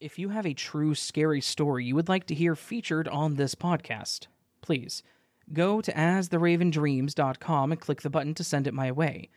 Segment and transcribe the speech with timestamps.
[0.00, 3.56] If you have a true scary story you would like to hear featured on this
[3.56, 4.28] podcast,
[4.60, 5.02] please
[5.52, 9.28] go to astheravendreams.com and click the button to send it my way.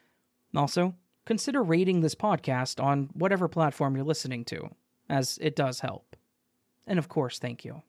[0.56, 0.94] Also,
[1.26, 4.70] consider rating this podcast on whatever platform you're listening to,
[5.10, 6.16] as it does help.
[6.86, 7.82] And of course, thank you.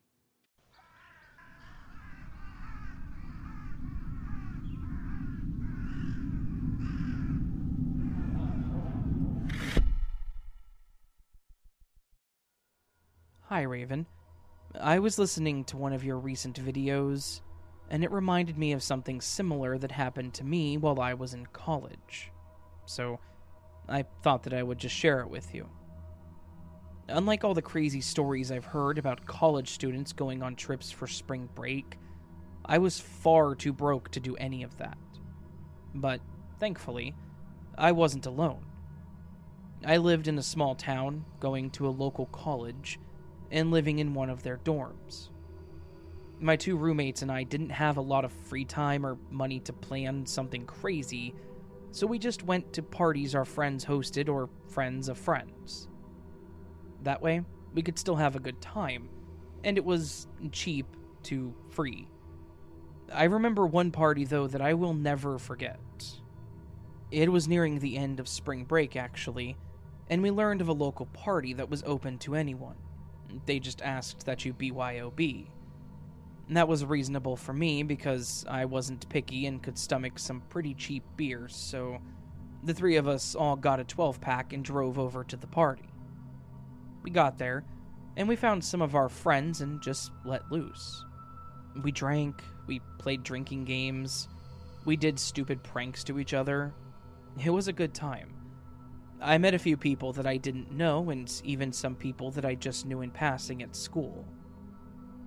[13.52, 14.06] Hi, Raven.
[14.80, 17.42] I was listening to one of your recent videos,
[17.90, 21.44] and it reminded me of something similar that happened to me while I was in
[21.44, 22.32] college.
[22.86, 23.20] So,
[23.90, 25.68] I thought that I would just share it with you.
[27.08, 31.46] Unlike all the crazy stories I've heard about college students going on trips for spring
[31.54, 31.98] break,
[32.64, 34.96] I was far too broke to do any of that.
[35.94, 36.22] But,
[36.58, 37.14] thankfully,
[37.76, 38.64] I wasn't alone.
[39.84, 42.98] I lived in a small town, going to a local college,
[43.52, 45.28] and living in one of their dorms.
[46.40, 49.72] My two roommates and I didn't have a lot of free time or money to
[49.72, 51.34] plan something crazy,
[51.92, 55.86] so we just went to parties our friends hosted or friends of friends.
[57.02, 57.42] That way,
[57.74, 59.08] we could still have a good time,
[59.62, 60.86] and it was cheap
[61.24, 62.08] to free.
[63.12, 65.78] I remember one party, though, that I will never forget.
[67.10, 69.58] It was nearing the end of spring break, actually,
[70.08, 72.76] and we learned of a local party that was open to anyone.
[73.46, 75.46] They just asked that you BYOB.
[76.50, 81.04] That was reasonable for me because I wasn't picky and could stomach some pretty cheap
[81.16, 81.98] beers, so
[82.62, 85.88] the three of us all got a 12 pack and drove over to the party.
[87.02, 87.64] We got there,
[88.16, 91.04] and we found some of our friends and just let loose.
[91.82, 94.28] We drank, we played drinking games,
[94.84, 96.74] we did stupid pranks to each other.
[97.42, 98.41] It was a good time.
[99.22, 102.56] I met a few people that I didn't know, and even some people that I
[102.56, 104.24] just knew in passing at school.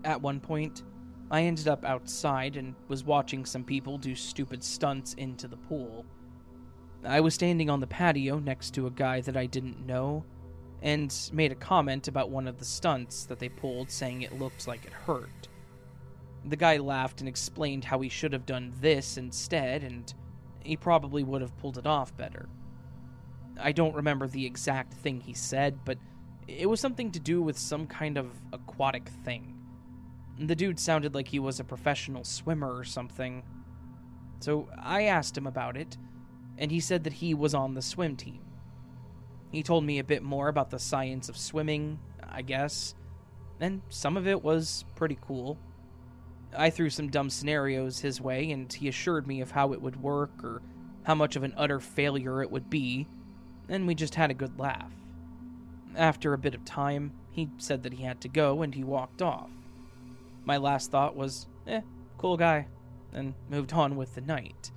[0.04, 0.84] At one point,
[1.32, 6.06] I ended up outside and was watching some people do stupid stunts into the pool.
[7.06, 10.26] I was standing on the patio next to a guy that I didn't know
[10.82, 14.68] and made a comment about one of the stunts that they pulled, saying it looked
[14.68, 15.48] like it hurt.
[16.44, 20.14] The guy laughed and explained how he should have done this instead, and
[20.64, 22.50] he probably would have pulled it off better.
[23.60, 25.98] I don't remember the exact thing he said, but
[26.48, 29.56] it was something to do with some kind of aquatic thing.
[30.38, 33.44] The dude sounded like he was a professional swimmer or something.
[34.40, 35.98] So I asked him about it,
[36.58, 38.42] and he said that he was on the swim team.
[39.52, 42.96] He told me a bit more about the science of swimming, I guess,
[43.60, 45.58] and some of it was pretty cool.
[46.56, 50.02] I threw some dumb scenarios his way, and he assured me of how it would
[50.02, 50.62] work or
[51.04, 53.08] how much of an utter failure it would be,
[53.70, 54.92] and we just had a good laugh.
[55.96, 59.22] After a bit of time, he said that he had to go and he walked
[59.22, 59.50] off.
[60.44, 61.82] My last thought was, eh,
[62.18, 62.68] cool guy,
[63.14, 64.72] and moved on with the night.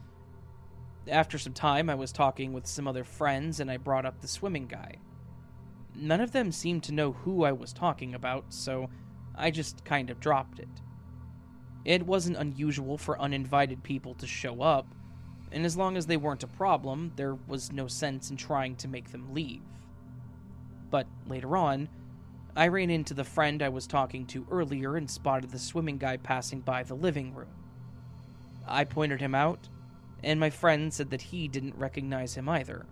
[1.07, 4.29] After some time, I was talking with some other friends and I brought up the
[4.29, 4.97] swimming guy.
[5.95, 8.89] None of them seemed to know who I was talking about, so
[9.35, 10.69] I just kind of dropped it.
[11.85, 14.95] It wasn't unusual for uninvited people to show up,
[15.53, 18.89] and as long as they weren't a problem, there was no sense in trying to
[18.89, 19.63] make them leave.
[20.91, 21.89] But later on,
[22.57, 26.17] I ran into the friend I was talking to earlier and spotted the swimming guy
[26.17, 27.49] passing by the living room.
[28.67, 29.69] I pointed him out,
[30.25, 32.87] and my friend said that he didn't recognize him either.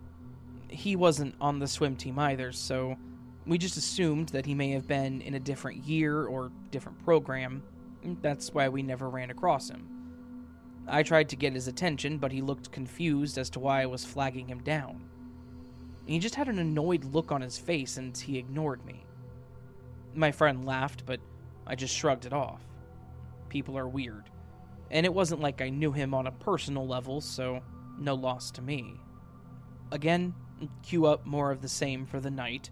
[0.69, 2.97] He wasn't on the swim team either, so
[3.47, 7.63] we just assumed that he may have been in a different year or different program.
[8.23, 9.96] That's why we never ran across him.
[10.89, 14.05] I tried to get his attention, but he looked confused as to why I was
[14.05, 15.05] flagging him down.
[16.07, 19.05] He just had an annoyed look on his face and he ignored me.
[20.15, 21.21] My friend laughed, but
[21.67, 22.63] I just shrugged it off.
[23.49, 24.31] People are weird.
[24.91, 27.61] And it wasn't like I knew him on a personal level, so
[27.99, 28.95] no loss to me.
[29.91, 30.33] Again,
[30.83, 32.71] cue up more of the same for the night,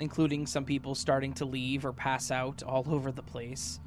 [0.00, 3.80] including some people starting to leave or pass out all over the place.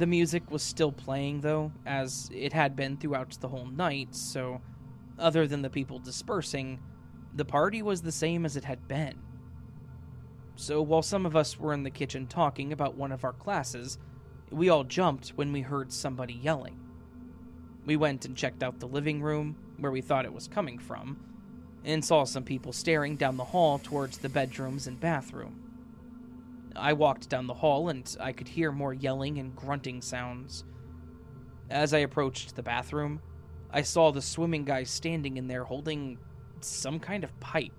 [0.00, 4.62] The music was still playing, though, as it had been throughout the whole night, so
[5.18, 6.80] other than the people dispersing,
[7.34, 9.18] the party was the same as it had been.
[10.56, 13.98] So while some of us were in the kitchen talking about one of our classes,
[14.50, 16.80] we all jumped when we heard somebody yelling.
[17.84, 21.22] We went and checked out the living room, where we thought it was coming from,
[21.84, 25.69] and saw some people staring down the hall towards the bedrooms and bathroom.
[26.76, 30.64] I walked down the hall and I could hear more yelling and grunting sounds.
[31.68, 33.20] As I approached the bathroom,
[33.70, 36.18] I saw the swimming guy standing in there holding
[36.60, 37.72] some kind of pipe.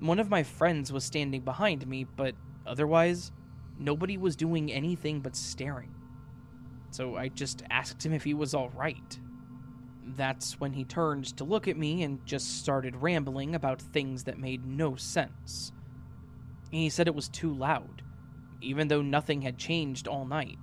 [0.00, 2.34] One of my friends was standing behind me, but
[2.66, 3.32] otherwise,
[3.78, 5.94] nobody was doing anything but staring.
[6.90, 9.18] So I just asked him if he was alright.
[10.16, 14.38] That's when he turned to look at me and just started rambling about things that
[14.38, 15.72] made no sense.
[16.70, 18.02] He said it was too loud,
[18.60, 20.58] even though nothing had changed all night.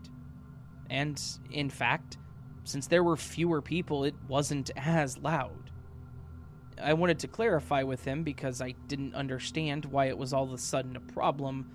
[0.90, 1.22] And,
[1.52, 2.18] in fact,
[2.64, 5.72] since there were fewer people, it wasn't as loud.
[6.82, 10.54] I wanted to clarify with him because I didn't understand why it was all of
[10.54, 11.70] a sudden a problem,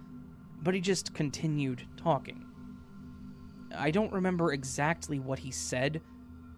[0.62, 2.44] but he just continued talking.
[3.76, 6.00] I don't remember exactly what he said,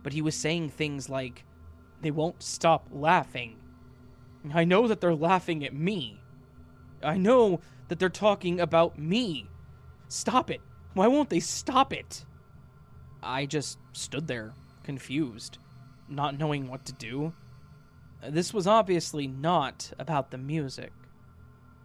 [0.03, 1.45] but he was saying things like,
[2.01, 3.57] They won't stop laughing.
[4.55, 6.20] I know that they're laughing at me.
[7.03, 9.49] I know that they're talking about me.
[10.09, 10.61] Stop it.
[10.95, 12.25] Why won't they stop it?
[13.23, 15.59] I just stood there, confused,
[16.09, 17.33] not knowing what to do.
[18.29, 20.93] This was obviously not about the music.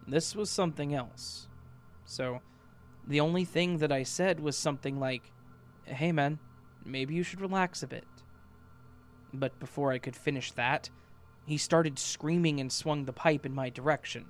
[0.06, 1.48] This was something else.
[2.04, 2.40] So,
[3.06, 5.32] the only thing that I said was something like,
[5.84, 6.38] Hey man,
[6.84, 8.04] maybe you should relax a bit.
[9.32, 10.90] But before I could finish that,
[11.46, 14.26] he started screaming and swung the pipe in my direction.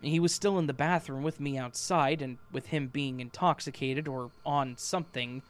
[0.00, 4.30] He was still in the bathroom with me outside, and with him being intoxicated or
[4.46, 5.42] on something,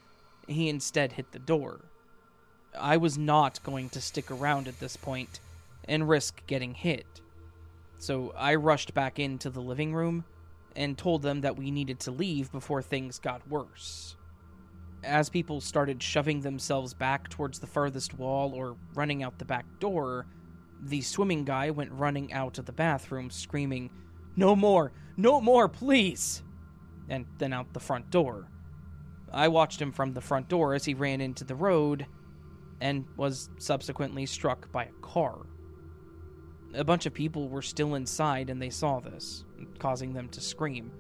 [0.46, 1.80] he instead hit the door.
[2.78, 5.40] I was not going to stick around at this point
[5.84, 7.20] and risk getting hit.
[7.98, 10.24] So I rushed back into the living room
[10.76, 14.16] and told them that we needed to leave before things got worse.
[15.02, 19.66] As people started shoving themselves back towards the furthest wall or running out the back
[19.80, 20.26] door,
[20.80, 23.90] the swimming guy went running out of the bathroom screaming,
[24.38, 24.93] No more!
[25.17, 26.44] No more, please!
[27.08, 28.49] And then out the front door.
[29.32, 32.06] I watched him from the front door as he ran into the road
[32.81, 35.46] and was subsequently struck by a car.
[36.73, 39.44] A bunch of people were still inside and they saw this,
[39.81, 40.93] causing them to scream.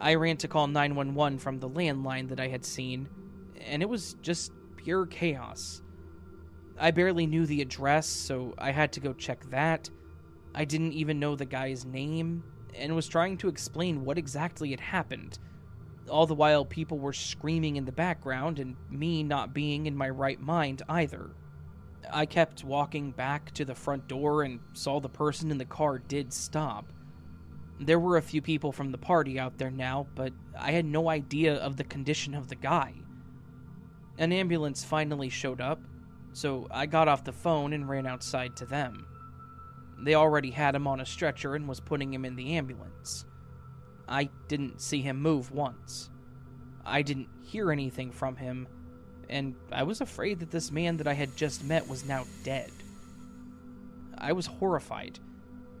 [0.00, 3.08] I ran to call 911 from the landline that I had seen,
[3.60, 5.82] and it was just pure chaos.
[6.76, 9.88] I barely knew the address, so I had to go check that.
[10.54, 12.42] I didn't even know the guy's name,
[12.74, 15.38] and was trying to explain what exactly had happened.
[16.08, 20.08] All the while, people were screaming in the background, and me not being in my
[20.08, 21.30] right mind either.
[22.12, 25.98] I kept walking back to the front door and saw the person in the car
[25.98, 26.92] did stop.
[27.78, 31.08] There were a few people from the party out there now, but I had no
[31.08, 32.94] idea of the condition of the guy.
[34.18, 35.80] An ambulance finally showed up,
[36.32, 39.06] so I got off the phone and ran outside to them.
[40.02, 43.26] They already had him on a stretcher and was putting him in the ambulance.
[44.08, 46.10] I didn't see him move once.
[46.84, 48.66] I didn't hear anything from him,
[49.28, 52.70] and I was afraid that this man that I had just met was now dead.
[54.16, 55.18] I was horrified,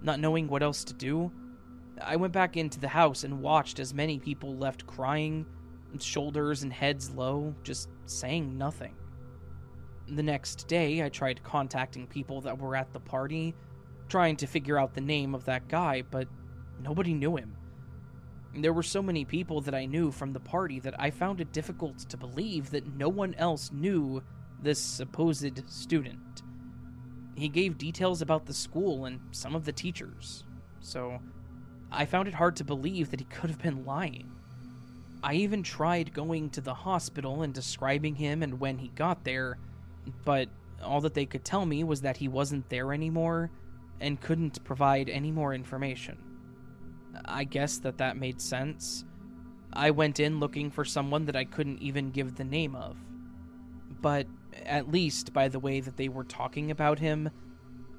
[0.02, 1.32] not knowing what else to do.
[2.00, 5.46] I went back into the house and watched as many people left crying,
[5.98, 8.94] shoulders and heads low, just saying nothing.
[10.08, 13.54] The next day, I tried contacting people that were at the party,
[14.10, 16.28] trying to figure out the name of that guy, but
[16.82, 17.56] nobody knew him.
[18.54, 21.52] There were so many people that I knew from the party that I found it
[21.52, 24.22] difficult to believe that no one else knew
[24.60, 26.42] this supposed student.
[27.36, 30.44] He gave details about the school and some of the teachers,
[30.80, 31.20] so
[31.92, 34.30] I found it hard to believe that he could have been lying.
[35.22, 39.58] I even tried going to the hospital and describing him and when he got there,
[40.24, 40.48] but
[40.82, 43.50] all that they could tell me was that he wasn't there anymore
[44.00, 46.18] and couldn't provide any more information.
[47.24, 49.04] I guess that that made sense.
[49.72, 52.96] I went in looking for someone that I couldn't even give the name of.
[54.00, 54.26] But
[54.64, 57.30] at least by the way that they were talking about him,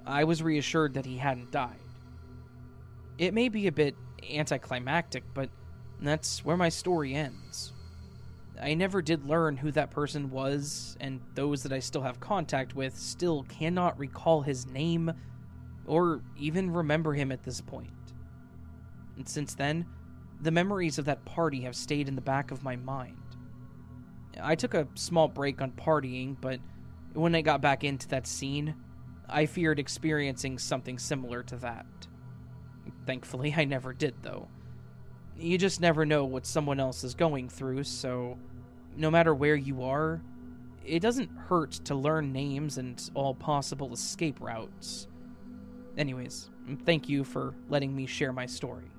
[0.05, 1.77] I was reassured that he hadn't died.
[3.17, 3.95] It may be a bit
[4.29, 5.49] anticlimactic, but
[6.01, 7.73] that's where my story ends.
[8.59, 12.75] I never did learn who that person was, and those that I still have contact
[12.75, 15.11] with still cannot recall his name
[15.91, 17.91] or even remember him at this point.
[19.17, 19.85] And since then,
[20.39, 23.17] the memories of that party have stayed in the back of my mind.
[24.41, 26.61] I took a small break on partying, but
[27.11, 28.73] when I got back into that scene,
[29.27, 31.85] I feared experiencing something similar to that.
[33.05, 34.47] Thankfully, I never did, though.
[35.37, 38.37] You just never know what someone else is going through, so
[38.95, 40.21] no matter where you are,
[40.85, 45.09] it doesn't hurt to learn names and all possible escape routes.
[45.97, 46.49] Anyways,
[46.85, 48.91] thank you for letting me share my story.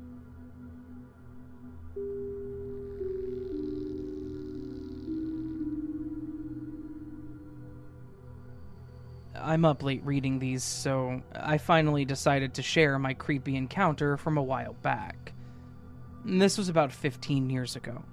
[9.34, 14.38] I'm up late reading these, so I finally decided to share my creepy encounter from
[14.38, 15.32] a while back.
[16.25, 18.04] This was about 15 years ago.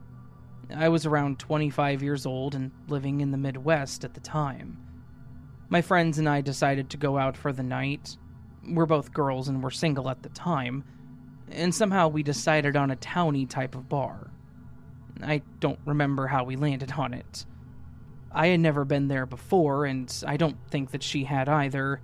[0.75, 4.77] I was around 25 years old and living in the Midwest at the time.
[5.69, 8.17] My friends and I decided to go out for the night.
[8.70, 10.84] We're both girls and were single at the time,
[11.52, 14.32] and somehow we decided on a towny type of bar.
[15.22, 17.46] I don't remember how we landed on it.
[18.32, 22.02] I had never been there before, and I don't think that she had either.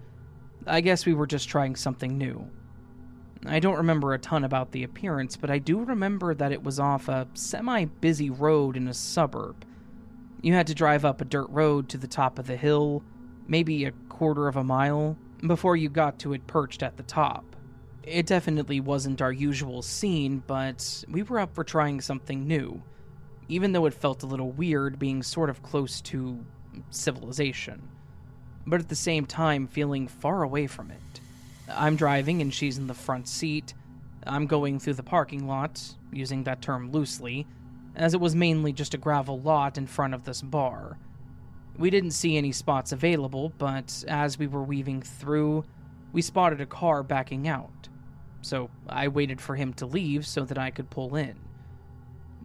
[0.66, 2.50] I guess we were just trying something new.
[3.46, 6.80] I don't remember a ton about the appearance, but I do remember that it was
[6.80, 9.64] off a semi busy road in a suburb.
[10.42, 13.04] You had to drive up a dirt road to the top of the hill,
[13.48, 15.16] maybe a quarter of a mile,
[15.48, 17.56] before you got to it perched at the top.
[18.04, 22.84] It definitely wasn't our usual scene, but we were up for trying something new,
[23.48, 26.46] even though it felt a little weird being sort of close to
[26.92, 27.82] civilization,
[28.68, 31.22] but at the same time feeling far away from it.
[31.68, 33.74] I'm driving and she's in the front seat.
[34.28, 37.48] I'm going through the parking lot, using that term loosely,
[37.96, 40.98] as it was mainly just a gravel lot in front of this bar.
[41.78, 45.66] We didn't see any spots available, but as we were weaving through,
[46.14, 47.90] we spotted a car backing out.
[48.42, 51.36] So I waited for him to leave so that I could pull in.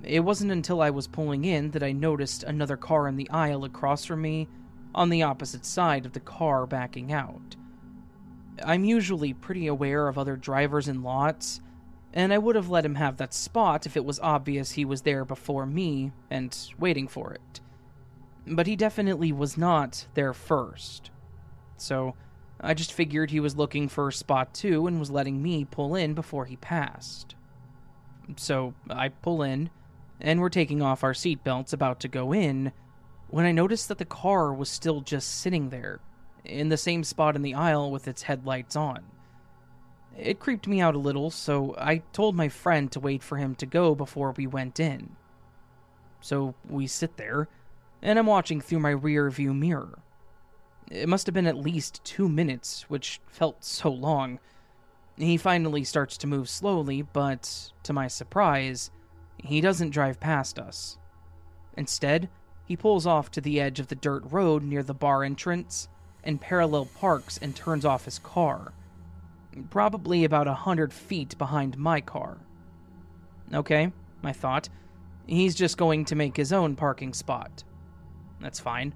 [0.02, 3.64] It wasn't until I was pulling in that I noticed another car in the aisle
[3.64, 4.48] across from me
[4.94, 7.54] on the opposite side of the car backing out.
[8.64, 11.60] I'm usually pretty aware of other drivers in lots,
[12.12, 15.02] and I would have let him have that spot if it was obvious he was
[15.02, 17.60] there before me and waiting for it.
[18.46, 21.10] But he definitely was not there first.
[21.76, 22.14] So
[22.60, 25.94] I just figured he was looking for a spot too and was letting me pull
[25.94, 27.34] in before he passed.
[28.36, 29.70] So I pull in,
[30.20, 32.72] and we're taking off our seatbelts about to go in
[33.28, 36.00] when I noticed that the car was still just sitting there
[36.44, 39.04] in the same spot in the aisle with its headlights on.
[40.16, 43.54] It creeped me out a little, so I told my friend to wait for him
[43.56, 45.16] to go before we went in.
[46.20, 47.48] So we sit there,
[48.02, 49.98] and I'm watching through my rear view mirror.
[50.90, 54.40] It must have been at least two minutes, which felt so long.
[55.16, 58.90] He finally starts to move slowly, but to my surprise,
[59.36, 60.98] he doesn't drive past us.
[61.76, 62.28] Instead,
[62.64, 65.88] he pulls off to the edge of the dirt road near the bar entrance
[66.24, 68.72] and parallel parks and turns off his car,
[69.70, 72.38] probably about a hundred feet behind my car.
[73.52, 73.92] Okay,
[74.22, 74.68] I thought.
[75.26, 77.64] He's just going to make his own parking spot.
[78.40, 78.94] That's fine.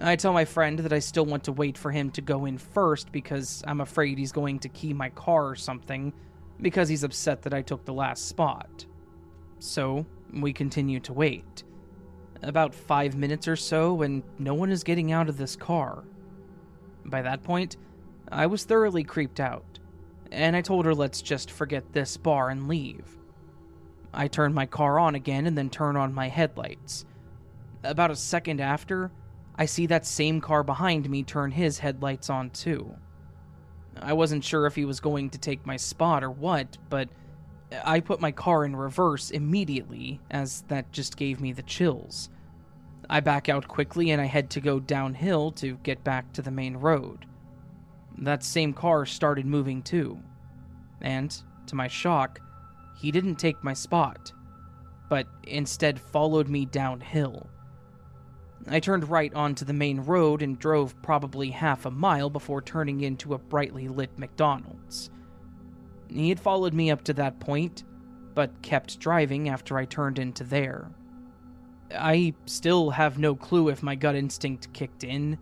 [0.00, 2.56] I tell my friend that I still want to wait for him to go in
[2.56, 6.12] first because I'm afraid he's going to key my car or something
[6.62, 8.86] because he's upset that I took the last spot.
[9.58, 11.64] So, we continue to wait.
[12.42, 16.04] About five minutes or so, and no one is getting out of this car.
[17.04, 17.76] By that point,
[18.32, 19.78] I was thoroughly creeped out,
[20.32, 23.04] and I told her let's just forget this bar and leave.
[24.14, 27.04] I turn my car on again and then turn on my headlights.
[27.82, 29.10] About a second after,
[29.56, 32.94] I see that same car behind me turn his headlights on too.
[34.00, 37.08] I wasn't sure if he was going to take my spot or what, but
[37.84, 42.30] I put my car in reverse immediately, as that just gave me the chills.
[43.08, 46.50] I back out quickly and I head to go downhill to get back to the
[46.50, 47.26] main road.
[48.18, 50.20] That same car started moving too.
[51.00, 51.34] And,
[51.66, 52.40] to my shock,
[52.96, 54.32] he didn't take my spot,
[55.08, 57.48] but instead followed me downhill.
[58.70, 63.00] I turned right onto the main road and drove probably half a mile before turning
[63.00, 65.10] into a brightly lit McDonald's.
[66.08, 67.82] He had followed me up to that point,
[68.34, 70.88] but kept driving after I turned into there.
[71.92, 75.36] I still have no clue if my gut instinct kicked in,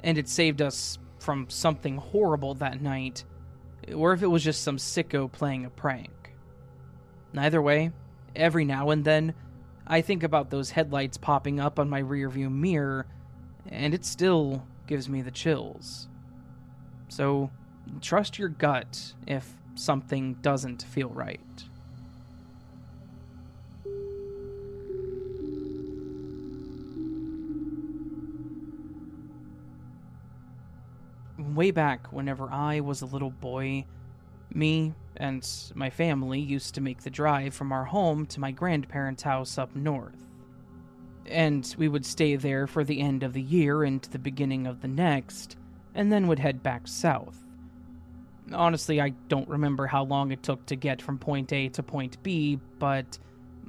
[0.00, 3.24] and it saved us from something horrible that night,
[3.94, 6.34] or if it was just some sicko playing a prank.
[7.34, 7.90] Either way,
[8.36, 9.34] every now and then,
[9.86, 13.06] I think about those headlights popping up on my rearview mirror,
[13.68, 16.08] and it still gives me the chills.
[17.08, 17.50] So,
[18.00, 21.40] trust your gut if something doesn't feel right.
[31.54, 33.86] way back whenever I was a little boy,
[34.54, 39.22] me and my family used to make the drive from our home to my grandparents'
[39.22, 40.26] house up north.
[41.26, 44.80] And we would stay there for the end of the year into the beginning of
[44.82, 45.56] the next,
[45.94, 47.38] and then would head back south.
[48.52, 52.22] Honestly, I don't remember how long it took to get from point A to point
[52.22, 53.18] B, but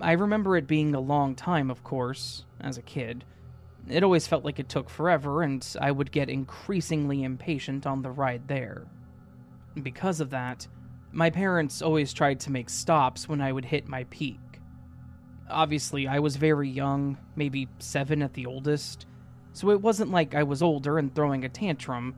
[0.02, 3.24] I remember it being a long time, of course, as a kid.
[3.88, 8.12] It always felt like it took forever, and I would get increasingly impatient on the
[8.12, 8.86] ride there.
[9.82, 10.68] Because of that,
[11.16, 14.60] My parents always tried to make stops when I would hit my peak.
[15.50, 19.06] Obviously, I was very young, maybe seven at the oldest,
[19.54, 22.16] so it wasn't like I was older and throwing a tantrum.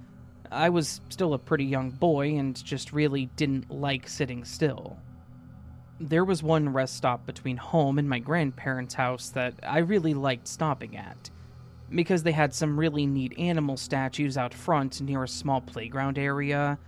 [0.51, 4.97] I was still a pretty young boy and just really didn't like sitting still.
[5.99, 10.47] There was one rest stop between home and my grandparents' house that I really liked
[10.47, 11.29] stopping at,
[11.91, 16.79] because they had some really neat animal statues out front near a small playground area,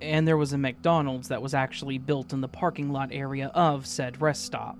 [0.00, 3.86] and there was a McDonald's that was actually built in the parking lot area of
[3.86, 4.78] said rest stop.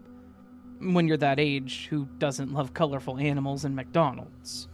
[0.80, 4.68] When you're that age, who doesn't love colorful animals and McDonald's?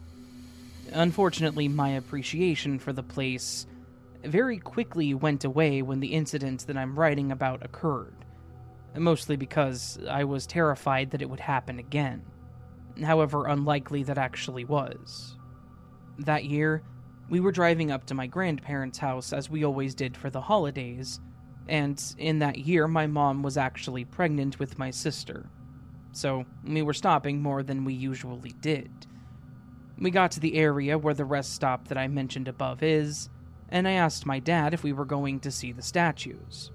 [0.93, 3.67] Unfortunately, my appreciation for the place
[4.23, 8.15] very quickly went away when the incident that I'm writing about occurred,
[8.97, 12.23] mostly because I was terrified that it would happen again,
[13.03, 15.37] however unlikely that actually was.
[16.19, 16.83] That year,
[17.29, 21.21] we were driving up to my grandparents' house as we always did for the holidays,
[21.69, 25.49] and in that year, my mom was actually pregnant with my sister.
[26.13, 28.91] So we were stopping more than we usually did.
[29.99, 33.31] We got to the area where the rest stop that I mentioned above is,
[33.71, 36.71] and I asked my dad if we were going to see the statues.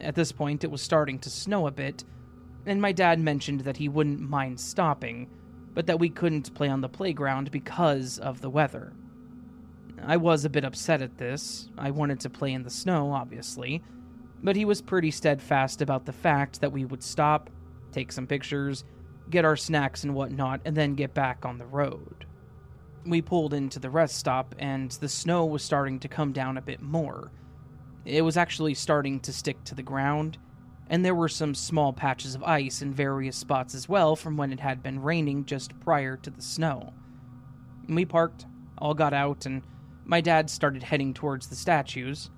[0.00, 2.04] At this point, it was starting to snow a bit,
[2.66, 5.30] and my dad mentioned that he wouldn't mind stopping,
[5.72, 8.92] but that we couldn't play on the playground because of the weather.
[10.06, 11.68] I was a bit upset at this.
[11.78, 13.82] I wanted to play in the snow, obviously,
[14.42, 17.48] but he was pretty steadfast about the fact that we would stop,
[17.90, 18.84] take some pictures,
[19.30, 22.26] get our snacks and whatnot, and then get back on the road.
[23.06, 26.62] We pulled into the rest stop, and the snow was starting to come down a
[26.62, 27.30] bit more.
[28.04, 30.36] It was actually starting to stick to the ground,
[30.88, 34.52] and there were some small patches of ice in various spots as well from when
[34.52, 36.92] it had been raining just prior to the snow.
[37.88, 38.44] We parked,
[38.76, 39.62] all got out, and
[40.04, 42.30] my dad started heading towards the statues,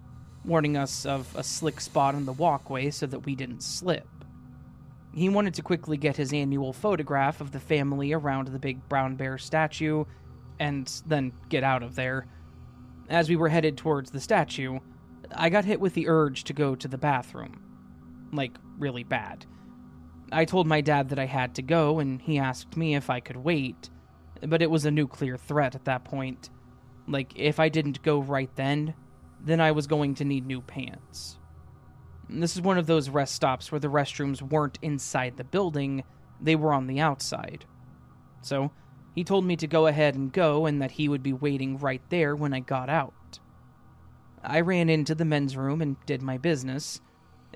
[0.44, 4.06] warning us of a slick spot on the walkway so that we didn't slip.
[5.12, 9.16] He wanted to quickly get his annual photograph of the family around the big brown
[9.16, 10.04] bear statue
[10.58, 12.26] and then get out of there.
[13.08, 14.78] As we were headed towards the statue,
[15.34, 17.62] I got hit with the urge to go to the bathroom.
[18.32, 19.47] Like, really bad.
[20.32, 23.21] I told my dad that I had to go, and he asked me if I
[23.21, 23.91] could wait,
[24.43, 26.50] but it was a nuclear threat at that point.
[27.08, 28.95] Like, if I didn't go right then,
[29.40, 31.38] then I was going to need new pants.
[32.28, 36.02] This is one of those rest stops where the restrooms weren't inside the building,
[36.40, 37.64] they were on the outside.
[38.42, 38.73] So,
[39.14, 42.02] he told me to go ahead and go and that he would be waiting right
[42.10, 43.38] there when I got out.
[44.42, 47.00] I ran into the men's room and did my business,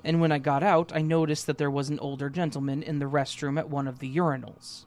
[0.03, 3.05] and when I got out, I noticed that there was an older gentleman in the
[3.05, 4.85] restroom at one of the urinals.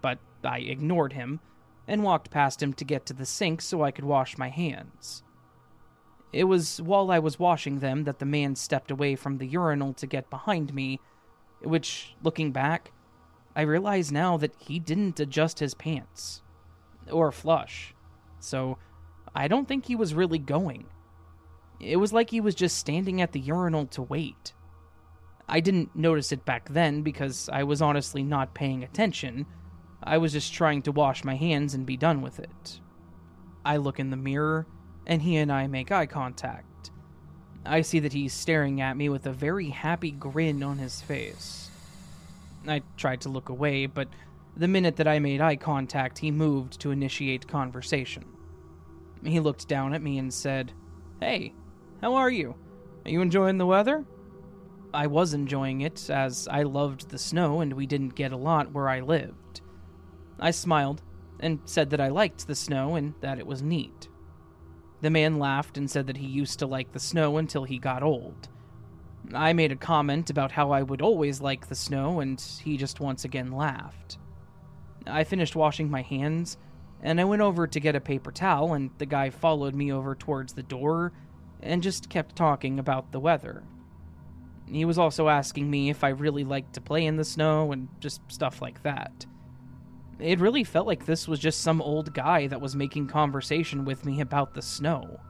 [0.00, 1.40] But I ignored him
[1.88, 5.22] and walked past him to get to the sink so I could wash my hands.
[6.32, 9.94] It was while I was washing them that the man stepped away from the urinal
[9.94, 11.00] to get behind me,
[11.62, 12.92] which, looking back,
[13.54, 16.42] I realize now that he didn't adjust his pants.
[17.10, 17.94] Or flush.
[18.40, 18.78] So,
[19.34, 20.86] I don't think he was really going.
[21.80, 24.52] It was like he was just standing at the urinal to wait.
[25.48, 29.46] I didn't notice it back then because I was honestly not paying attention.
[30.02, 32.80] I was just trying to wash my hands and be done with it.
[33.64, 34.66] I look in the mirror
[35.06, 36.90] and he and I make eye contact.
[37.64, 41.70] I see that he's staring at me with a very happy grin on his face.
[42.66, 44.08] I tried to look away, but
[44.56, 48.24] the minute that I made eye contact, he moved to initiate conversation.
[49.24, 50.72] He looked down at me and said,
[51.20, 51.52] Hey,
[52.00, 52.54] how are you?
[53.04, 54.04] Are you enjoying the weather?
[54.94, 58.72] I was enjoying it, as I loved the snow and we didn't get a lot
[58.72, 59.34] where I lived.
[60.38, 61.02] I smiled
[61.40, 64.08] and said that I liked the snow and that it was neat.
[65.00, 68.02] The man laughed and said that he used to like the snow until he got
[68.02, 68.48] old.
[69.34, 73.00] I made a comment about how I would always like the snow, and he just
[73.00, 74.18] once again laughed.
[75.06, 76.56] I finished washing my hands,
[77.02, 80.14] and I went over to get a paper towel, and the guy followed me over
[80.14, 81.12] towards the door
[81.60, 83.64] and just kept talking about the weather.
[84.68, 87.88] He was also asking me if I really liked to play in the snow and
[88.00, 89.26] just stuff like that.
[90.18, 94.06] It really felt like this was just some old guy that was making conversation with
[94.06, 95.20] me about the snow.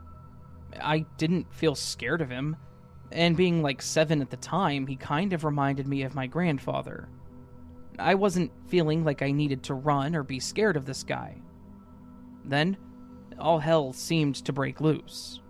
[0.81, 2.57] I didn't feel scared of him,
[3.11, 7.09] and being like seven at the time, he kind of reminded me of my grandfather.
[7.99, 11.40] I wasn't feeling like I needed to run or be scared of this guy.
[12.44, 12.77] Then,
[13.38, 15.40] all hell seemed to break loose.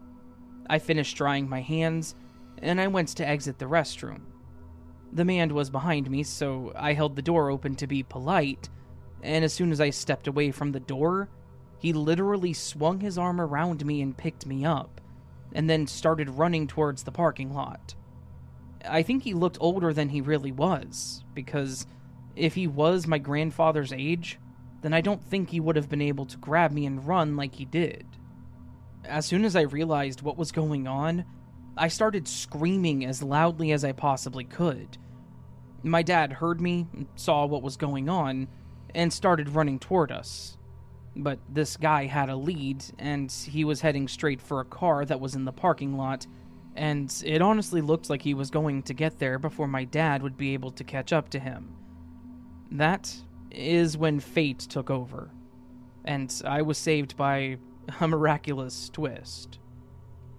[0.68, 2.14] I finished drying my hands,
[2.58, 4.20] and I went to exit the restroom.
[5.12, 8.70] The man was behind me, so I held the door open to be polite
[9.22, 11.28] and as soon as I stepped away from the door,
[11.78, 15.00] he literally swung his arm around me and picked me up,
[15.52, 17.94] and then started running towards the parking lot.
[18.88, 21.86] I think he looked older than he really was, because
[22.34, 24.38] if he was my grandfather's age,
[24.82, 27.54] then I don't think he would have been able to grab me and run like
[27.54, 28.06] he did.
[29.04, 31.24] As soon as I realized what was going on,
[31.76, 34.98] I started screaming as loudly as I possibly could.
[35.82, 38.48] My dad heard me, saw what was going on,
[38.96, 40.56] and started running toward us.
[41.14, 45.20] But this guy had a lead, and he was heading straight for a car that
[45.20, 46.26] was in the parking lot,
[46.74, 50.36] and it honestly looked like he was going to get there before my dad would
[50.36, 51.76] be able to catch up to him.
[52.72, 53.14] That
[53.50, 55.30] is when fate took over,
[56.06, 57.58] and I was saved by
[58.00, 59.58] a miraculous twist.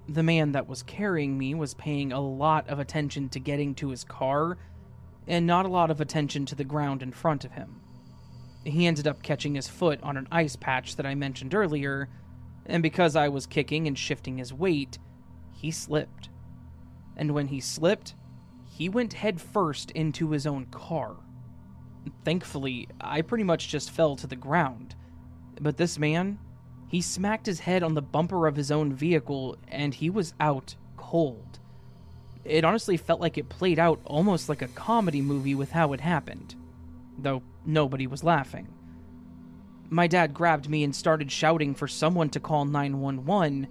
[0.10, 3.89] The man that was carrying me was paying a lot of attention to getting to
[3.89, 4.58] his car
[5.28, 7.82] and not a lot of attention to the ground in front of him.
[8.67, 12.10] He ended up catching his foot on an ice patch that I mentioned earlier,
[12.65, 14.97] and because I was kicking and shifting his weight,
[15.53, 16.30] he slipped.
[17.15, 18.15] And when he slipped,
[18.65, 21.15] he went headfirst into his own car.
[22.25, 24.95] Thankfully, I pretty much just fell to the ground.
[25.60, 26.38] But this man,
[26.88, 30.75] he smacked his head on the bumper of his own vehicle and he was out
[30.97, 31.60] cold.
[32.43, 36.01] It honestly felt like it played out almost like a comedy movie with how it
[36.01, 36.56] happened,
[37.17, 38.67] though nobody was laughing.
[39.89, 43.67] My dad grabbed me and started shouting for someone to call 911,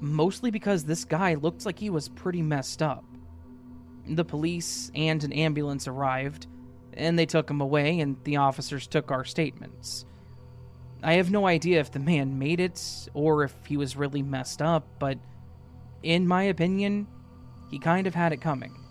[0.00, 3.04] mostly because this guy looked like he was pretty messed up.
[4.06, 6.48] The police and an ambulance arrived,
[6.94, 10.04] and they took him away, and the officers took our statements.
[11.04, 14.60] I have no idea if the man made it or if he was really messed
[14.62, 15.18] up, but
[16.02, 17.06] in my opinion,
[17.70, 18.81] he kind of had it coming.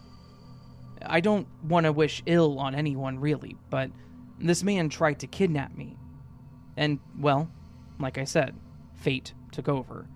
[1.05, 3.91] I don't want to wish ill on anyone, really, but
[4.39, 5.97] this man tried to kidnap me.
[6.77, 7.49] And, well,
[7.99, 8.55] like I said,
[8.95, 10.07] fate took over.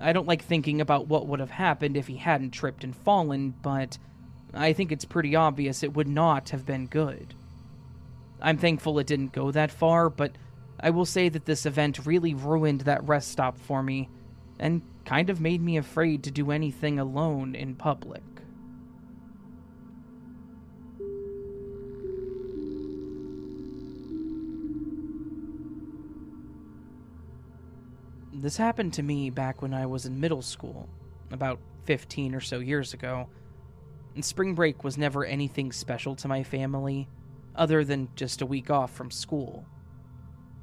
[0.00, 3.54] I don't like thinking about what would have happened if he hadn't tripped and fallen,
[3.62, 3.98] but
[4.52, 7.34] I think it's pretty obvious it would not have been good.
[8.40, 10.32] I'm thankful it didn't go that far, but
[10.78, 14.08] I will say that this event really ruined that rest stop for me,
[14.58, 18.22] and kind of made me afraid to do anything alone in public.
[28.44, 30.86] This happened to me back when I was in middle school,
[31.30, 33.30] about 15 or so years ago.
[34.14, 37.08] And spring break was never anything special to my family,
[37.56, 39.64] other than just a week off from school.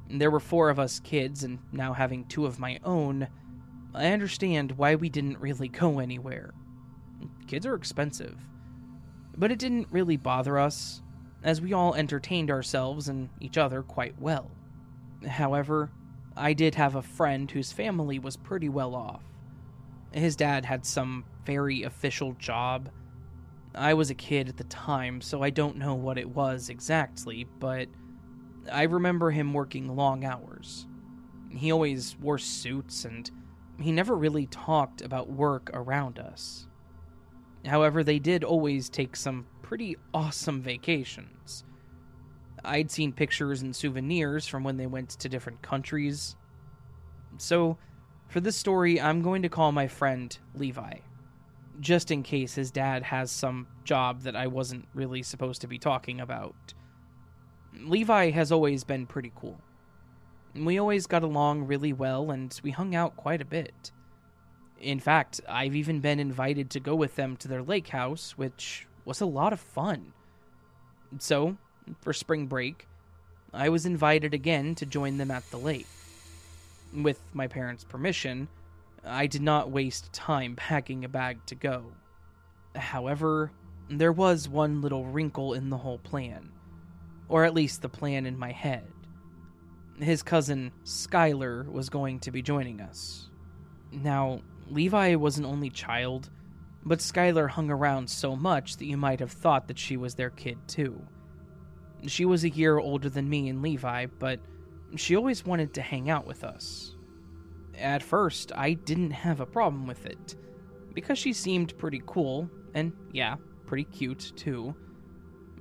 [0.08, 3.26] There were four of us kids, and now having two of my own,
[3.92, 6.54] I understand why we didn't really go anywhere.
[7.48, 8.38] Kids are expensive.
[9.36, 11.02] But it didn't really bother us,
[11.42, 14.52] as we all entertained ourselves and each other quite well.
[15.26, 15.90] However,
[16.36, 19.22] I did have a friend whose family was pretty well off.
[20.12, 22.90] His dad had some very official job.
[23.74, 27.46] I was a kid at the time, so I don't know what it was exactly,
[27.58, 27.88] but
[28.70, 30.86] I remember him working long hours.
[31.50, 33.30] He always wore suits and
[33.80, 36.66] he never really talked about work around us.
[37.64, 41.64] However, they did always take some pretty awesome vacations.
[42.64, 46.36] I'd seen pictures and souvenirs from when they went to different countries.
[47.38, 47.76] So,
[48.28, 50.98] for this story, I'm going to call my friend Levi,
[51.80, 55.78] just in case his dad has some job that I wasn't really supposed to be
[55.78, 56.74] talking about.
[57.78, 59.60] Levi has always been pretty cool.
[60.54, 63.90] We always got along really well and we hung out quite a bit.
[64.78, 68.86] In fact, I've even been invited to go with them to their lake house, which
[69.04, 70.12] was a lot of fun.
[71.18, 71.56] So,
[72.00, 72.86] for spring break,
[73.52, 75.86] I was invited again to join them at the lake.
[76.94, 78.48] With my parents' permission,
[79.04, 81.92] I did not waste time packing a bag to go.
[82.74, 83.50] However,
[83.88, 86.50] there was one little wrinkle in the whole plan,
[87.28, 88.84] or at least the plan in my head
[90.02, 93.28] his cousin Skylar was going to be joining us.
[93.90, 96.30] Now, Levi was an only child,
[96.84, 100.30] but Skylar hung around so much that you might have thought that she was their
[100.30, 101.00] kid too.
[102.06, 104.40] She was a year older than me and Levi, but
[104.96, 106.96] she always wanted to hang out with us.
[107.78, 110.36] At first, I didn't have a problem with it,
[110.94, 113.36] because she seemed pretty cool, and yeah,
[113.66, 114.74] pretty cute too.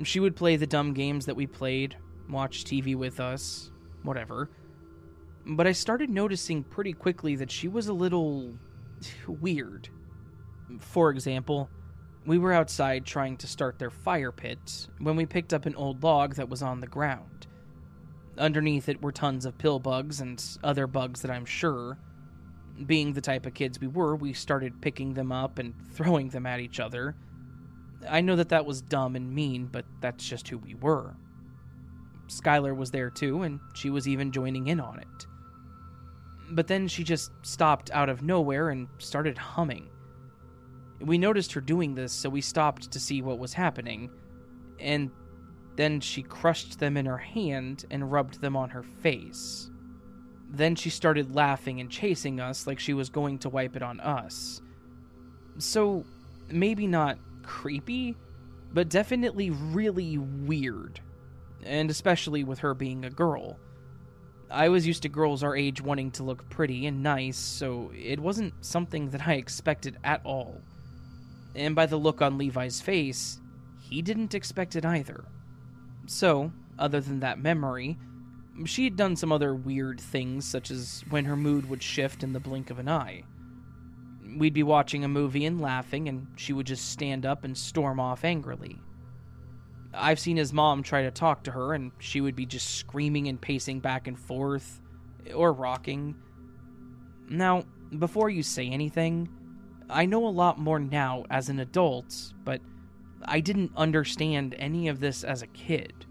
[0.04, 1.96] She would play the dumb games that we played,
[2.30, 3.72] watch TV with us,
[4.04, 4.50] whatever.
[5.46, 8.58] But I started noticing pretty quickly that she was a little
[9.28, 9.90] weird.
[10.80, 11.70] For example,
[12.26, 16.04] we were outside trying to start their fire pit when we picked up an old
[16.04, 17.48] log that was on the ground.
[18.38, 21.98] Underneath it were tons of pill bugs and other bugs that I'm sure.
[22.86, 26.46] Being the type of kids we were, we started picking them up and throwing them
[26.46, 27.16] at each other.
[28.10, 31.16] I know that that was dumb and mean, but that's just who we were.
[32.28, 35.28] Skylar was there too, and she was even joining in on it.
[36.52, 39.91] But then she just stopped out of nowhere and started humming.
[41.02, 44.12] We noticed her doing this, so we stopped to see what was happening,
[44.80, 45.12] and
[45.76, 49.70] then she crushed them in her hand and rubbed them on her face.
[50.50, 54.00] Then she started laughing and chasing us like she was going to wipe it on
[54.00, 54.62] us.
[55.58, 56.06] So,
[56.50, 58.16] maybe not creepy,
[58.74, 61.00] but definitely really weird.
[61.64, 63.58] And especially with her being a girl.
[64.50, 68.20] I was used to girls our age wanting to look pretty and nice, so it
[68.20, 70.62] wasn't something that I expected at all.
[71.56, 73.40] And by the look on Levi's face,
[73.80, 75.26] he didn't expect it either.
[76.06, 77.98] So, other than that memory,
[78.66, 82.34] she had done some other weird things, such as when her mood would shift in
[82.34, 83.24] the blink of an eye.
[84.38, 88.00] We'd be watching a movie and laughing, and she would just stand up and storm
[88.00, 88.80] off angrily.
[89.94, 93.28] I've seen his mom try to talk to her, and she would be just screaming
[93.28, 94.82] and pacing back and forth,
[95.34, 96.16] or rocking.
[97.30, 97.66] Now,
[97.98, 99.30] before you say anything,
[99.92, 102.62] I know a lot more now as an adult, but
[103.24, 106.06] I didn't understand any of this as a kid.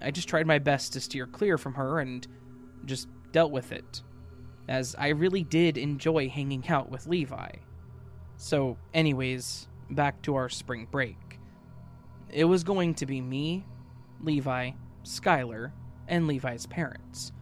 [0.00, 2.26] I just tried my best to steer clear from her and
[2.84, 4.02] just dealt with it
[4.68, 7.50] as I really did enjoy hanging out with Levi.
[8.36, 11.38] So, anyways, back to our spring break.
[12.30, 13.64] It was going to be me,
[14.20, 14.72] Levi,
[15.04, 15.72] Skylar,
[16.08, 17.32] and Levi's parents.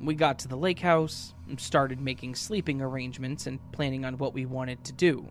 [0.00, 4.44] We got to the lake house, started making sleeping arrangements, and planning on what we
[4.44, 5.28] wanted to do.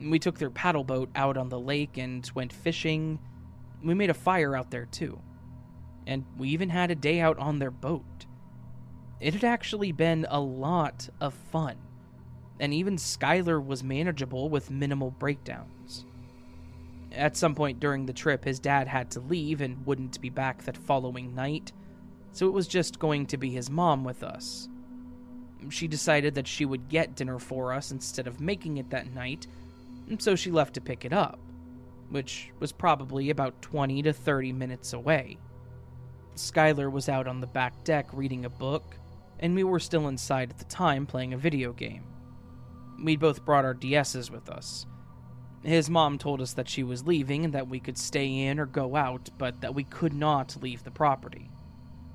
[0.00, 3.18] We took their paddle boat out on the lake and went fishing.
[3.82, 5.20] We made a fire out there too.
[6.06, 8.26] And we even had a day out on their boat.
[9.20, 11.76] It had actually been a lot of fun,
[12.60, 16.04] and even Skylar was manageable with minimal breakdowns.
[17.10, 20.62] At some point during the trip, his dad had to leave and wouldn't be back
[20.62, 21.72] that following night,
[22.32, 24.68] so it was just going to be his mom with us.
[25.70, 29.46] She decided that she would get dinner for us instead of making it that night,
[30.18, 31.38] so she left to pick it up,
[32.10, 35.38] which was probably about 20 to 30 minutes away.
[36.36, 38.96] Skylar was out on the back deck reading a book,
[39.40, 42.04] and we were still inside at the time playing a video game.
[43.02, 44.86] We'd both brought our DSs with us.
[45.62, 48.66] His mom told us that she was leaving and that we could stay in or
[48.66, 51.50] go out, but that we could not leave the property,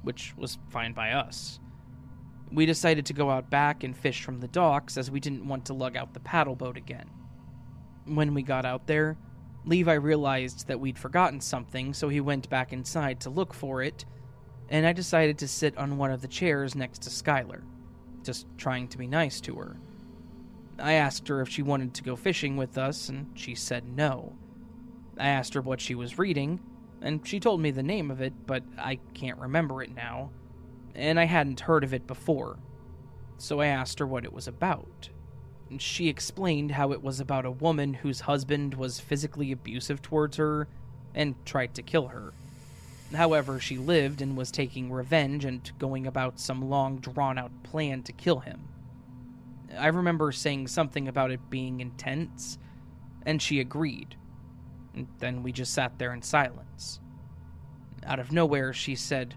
[0.03, 1.59] which was fine by us.
[2.51, 5.65] We decided to go out back and fish from the docks as we didn't want
[5.65, 7.09] to lug out the paddle boat again.
[8.05, 9.17] When we got out there,
[9.65, 14.05] Levi realized that we'd forgotten something, so he went back inside to look for it
[14.69, 17.61] and I decided to sit on one of the chairs next to Skylar,
[18.23, 19.77] just trying to be nice to her.
[20.79, 24.33] I asked her if she wanted to go fishing with us, and she said no.
[25.17, 26.59] I asked her what she was reading,
[27.03, 30.31] and she told me the name of it, but I can't remember it now,
[30.95, 32.57] and I hadn't heard of it before.
[33.37, 35.09] So I asked her what it was about.
[35.69, 40.37] And she explained how it was about a woman whose husband was physically abusive towards
[40.37, 40.67] her
[41.13, 42.31] and tried to kill her.
[43.13, 48.01] However, she lived and was taking revenge and going about some long drawn out plan
[48.03, 48.61] to kill him.
[49.77, 52.57] I remember saying something about it being intense,
[53.25, 54.15] and she agreed.
[54.93, 56.99] And then we just sat there in silence.
[58.05, 59.35] Out of nowhere, she said,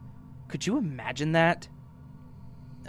[0.48, 1.68] Could you imagine that?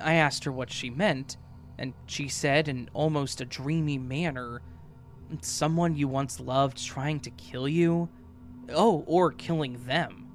[0.01, 1.38] I asked her what she meant,
[1.77, 4.62] and she said in almost a dreamy manner,
[5.41, 8.10] Someone you once loved trying to kill you?
[8.69, 10.27] Oh, or killing them.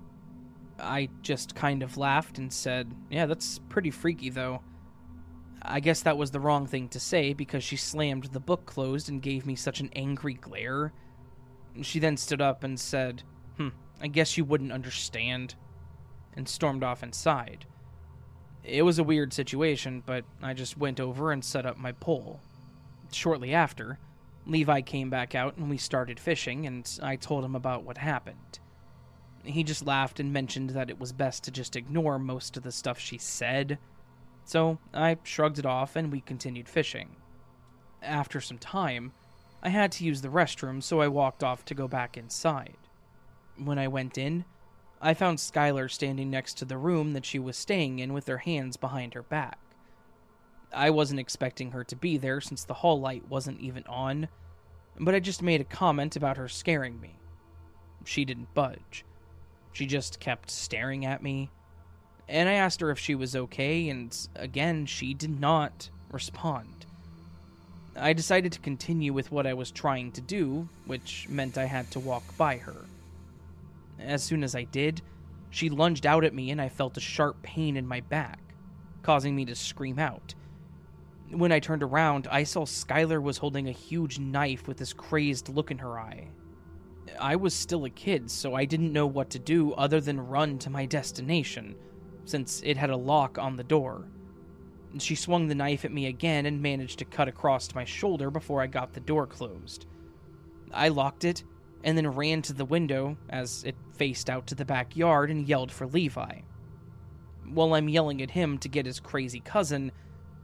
[0.79, 4.63] I just kind of laughed and said, Yeah, that's pretty freaky, though.
[5.63, 9.09] I guess that was the wrong thing to say because she slammed the book closed
[9.09, 10.93] and gave me such an angry glare.
[11.81, 13.23] She then stood up and said,
[13.57, 13.69] Hmm,
[14.01, 15.55] I guess you wouldn't understand,
[16.37, 17.67] and stormed off inside.
[18.65, 22.41] It was a weird situation, but I just went over and set up my pole.
[23.11, 23.99] Shortly after,
[24.47, 28.61] Levi came back out and we started fishing, and I told him about what happened.
[29.45, 32.71] He just laughed and mentioned that it was best to just ignore most of the
[32.71, 33.79] stuff she said.
[34.45, 37.17] So I shrugged it off and we continued fishing.
[38.03, 39.13] After some time,
[39.63, 42.77] I had to use the restroom, so I walked off to go back inside.
[43.57, 44.45] When I went in,
[45.01, 48.39] I found Skylar standing next to the room that she was staying in with her
[48.39, 49.59] hands behind her back.
[50.75, 54.29] I wasn't expecting her to be there since the hall light wasn't even on,
[54.99, 57.17] but I just made a comment about her scaring me.
[58.05, 59.05] She didn't budge.
[59.73, 61.51] She just kept staring at me.
[62.29, 66.82] And I asked her if she was okay, and again, she did not respond.
[67.97, 71.91] I decided to continue with what I was trying to do, which meant I had
[71.91, 72.77] to walk by her.
[73.99, 75.03] As soon as I did,
[75.51, 78.41] she lunged out at me and I felt a sharp pain in my back,
[79.03, 80.35] causing me to scream out.
[81.31, 85.49] When I turned around, I saw Skylar was holding a huge knife with this crazed
[85.51, 86.29] look in her eye.
[87.21, 90.59] I was still a kid, so I didn't know what to do other than run
[90.61, 91.75] to my destination,
[92.25, 94.07] since it had a lock on the door.
[94.99, 98.61] She swung the knife at me again and managed to cut across my shoulder before
[98.61, 99.87] I got the door closed.
[100.73, 101.45] I locked it
[101.85, 105.73] and then ran to the window as it faced out to the backyard and yelled
[105.73, 106.41] for Levi.
[107.49, 109.93] While I'm yelling at him to get his crazy cousin,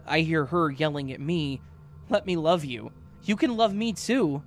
[0.07, 1.61] I hear her yelling at me,
[2.09, 2.93] Let me love you.
[3.25, 4.43] You can love me too.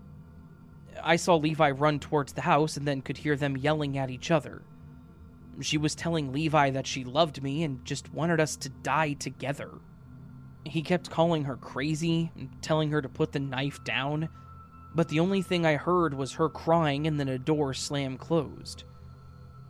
[1.03, 4.31] I saw Levi run towards the house and then could hear them yelling at each
[4.31, 4.63] other.
[5.59, 9.71] She was telling Levi that she loved me and just wanted us to die together.
[10.65, 14.29] He kept calling her crazy and telling her to put the knife down,
[14.93, 18.83] but the only thing I heard was her crying and then a door slam closed.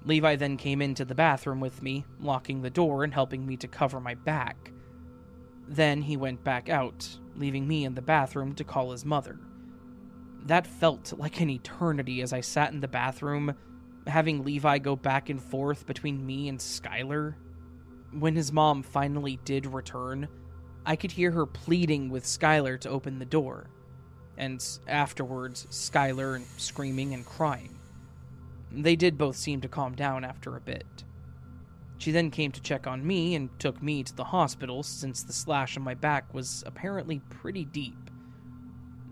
[0.03, 3.67] Levi then came into the bathroom with me, locking the door and helping me to
[3.67, 4.71] cover my back.
[5.67, 9.39] Then he went back out, leaving me in the bathroom to call his mother.
[10.45, 13.55] That felt like an eternity as I sat in the bathroom,
[14.07, 17.35] having Levi go back and forth between me and Skylar.
[18.11, 20.27] When his mom finally did return,
[20.85, 23.69] I could hear her pleading with Skylar to open the door,
[24.37, 27.77] and afterwards, Skylar screaming and crying.
[28.71, 31.03] They did both seem to calm down after a bit.
[31.97, 35.33] She then came to check on me and took me to the hospital since the
[35.33, 38.09] slash on my back was apparently pretty deep.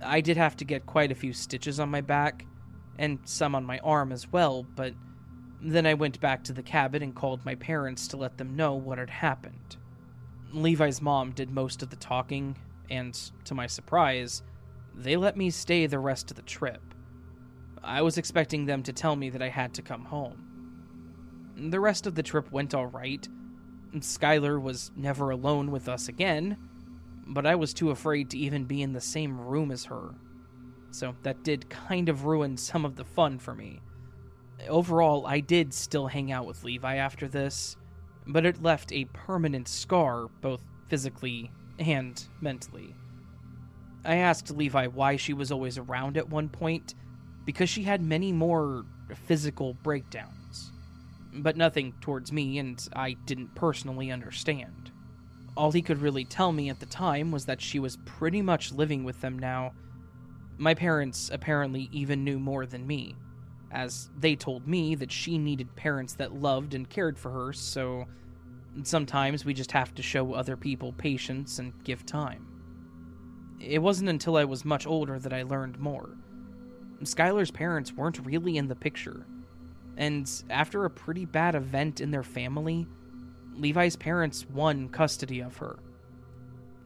[0.01, 2.45] I did have to get quite a few stitches on my back,
[2.97, 4.93] and some on my arm as well, but
[5.61, 8.73] then I went back to the cabin and called my parents to let them know
[8.73, 9.77] what had happened.
[10.51, 12.55] Levi's mom did most of the talking,
[12.89, 13.13] and
[13.45, 14.41] to my surprise,
[14.95, 16.81] they let me stay the rest of the trip.
[17.83, 20.45] I was expecting them to tell me that I had to come home.
[21.55, 23.27] The rest of the trip went alright.
[23.95, 26.57] Skylar was never alone with us again,
[27.27, 30.15] but I was too afraid to even be in the same room as her.
[30.91, 33.81] So that did kind of ruin some of the fun for me.
[34.67, 37.77] Overall, I did still hang out with Levi after this,
[38.29, 42.95] but it left a permanent scar, both physically and mentally.
[44.05, 46.93] I asked Levi why she was always around at one point,
[47.43, 48.85] because she had many more
[49.25, 50.71] physical breakdowns.
[51.33, 54.91] But nothing towards me, and I didn't personally understand.
[55.57, 58.71] All he could really tell me at the time was that she was pretty much
[58.71, 59.73] living with them now.
[60.57, 63.15] My parents apparently even knew more than me,
[63.71, 68.05] as they told me that she needed parents that loved and cared for her, so
[68.83, 72.47] sometimes we just have to show other people patience and give time.
[73.59, 76.17] It wasn't until I was much older that I learned more.
[77.03, 79.25] Skylar's parents weren't really in the picture,
[79.97, 82.87] and after a pretty bad event in their family,
[83.55, 85.79] Levi's parents won custody of her.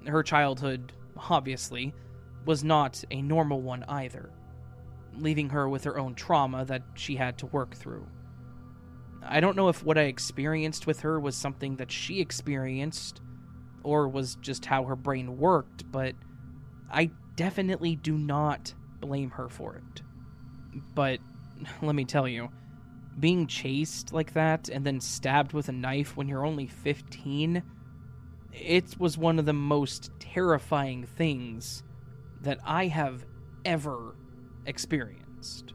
[0.06, 0.92] Her childhood,
[1.30, 1.94] obviously,
[2.46, 4.32] was not a normal one either,
[5.18, 8.08] leaving her with her own trauma that she had to work through.
[9.26, 13.22] I don't know if what I experienced with her was something that she experienced
[13.84, 16.16] or was just how her brain worked, but
[16.92, 20.02] I definitely do not blame her for it.
[20.96, 21.20] But
[21.82, 22.50] let me tell you,
[23.20, 27.64] being chased like that and then stabbed with a knife when you're only 15,
[28.54, 31.84] it was one of the most terrifying things
[32.42, 33.26] that I have
[33.66, 34.16] ever
[34.66, 35.74] experienced.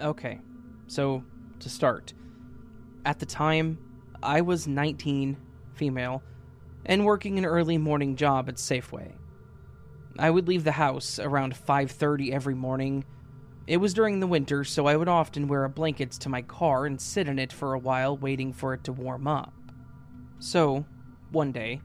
[0.00, 0.40] Okay,
[0.88, 1.22] so
[1.60, 2.12] to start,
[3.04, 3.78] at the time,
[4.22, 5.36] I was 19,
[5.74, 6.22] female,
[6.84, 9.12] and working an early morning job at Safeway.
[10.18, 13.04] I would leave the house around 5:30 every morning.
[13.66, 16.84] It was during the winter, so I would often wear a blanket to my car
[16.84, 19.52] and sit in it for a while waiting for it to warm up.
[20.40, 20.84] So,
[21.30, 21.80] one day,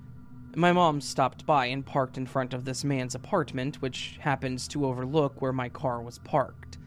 [0.55, 4.87] my mom stopped by and parked in front of this man's apartment, which happens to
[4.87, 6.79] overlook where my car was parked.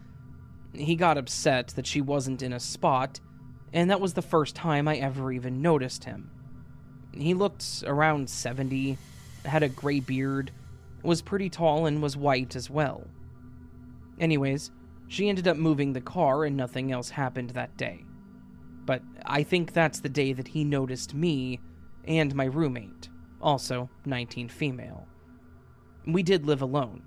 [0.73, 3.21] He got upset that she wasn't in a spot,
[3.73, 6.33] and that was the first time I ever even noticed him.
[7.13, 8.99] He looked around 70,
[9.45, 10.51] had a gray beard,
[11.05, 13.07] was pretty tall, and was white as well.
[14.19, 14.73] Anyways,
[15.11, 18.05] she ended up moving the car and nothing else happened that day.
[18.87, 21.59] But I think that's the day that he noticed me
[22.05, 23.09] and my roommate,
[23.43, 25.09] also 19 female.
[26.07, 27.03] We did live alone,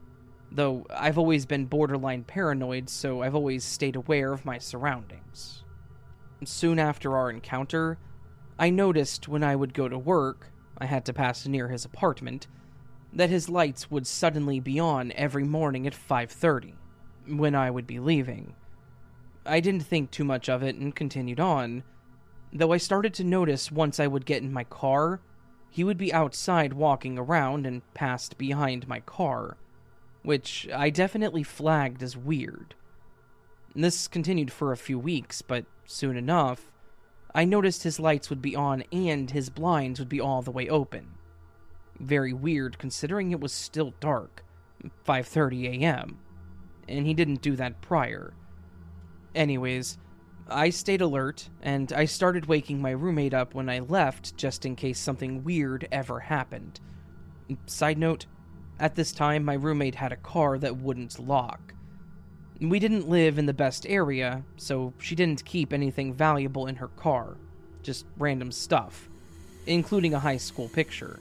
[0.52, 5.64] though I've always been borderline paranoid, so I've always stayed aware of my surroundings.
[6.44, 7.98] Soon after our encounter,
[8.60, 12.48] I noticed when I would go to work, I had to pass near his apartment,
[13.14, 16.74] that his lights would suddenly be on every morning at 5:30
[17.28, 18.56] when I would be leaving.
[19.46, 21.84] I didn't think too much of it and continued on,
[22.52, 25.20] though I started to notice once I would get in my car,
[25.70, 29.58] he would be outside walking around and passed behind my car,
[30.22, 32.76] which I definitely flagged as weird.
[33.76, 36.72] This continued for a few weeks, but soon enough,
[37.34, 40.70] I noticed his lights would be on and his blinds would be all the way
[40.70, 41.16] open.
[42.00, 44.46] Very weird considering it was still dark,
[45.06, 46.20] 5:30 a.m.
[46.88, 48.34] And he didn't do that prior.
[49.36, 49.98] Anyways,
[50.50, 54.76] I stayed alert and I started waking my roommate up when I left just in
[54.76, 56.80] case something weird ever happened.
[57.66, 58.26] Side note,
[58.80, 61.74] at this time my roommate had a car that wouldn't lock.
[62.60, 66.88] We didn't live in the best area, so she didn't keep anything valuable in her
[66.90, 67.38] car,
[67.82, 69.10] just random stuff,
[69.66, 71.20] including a high school picture.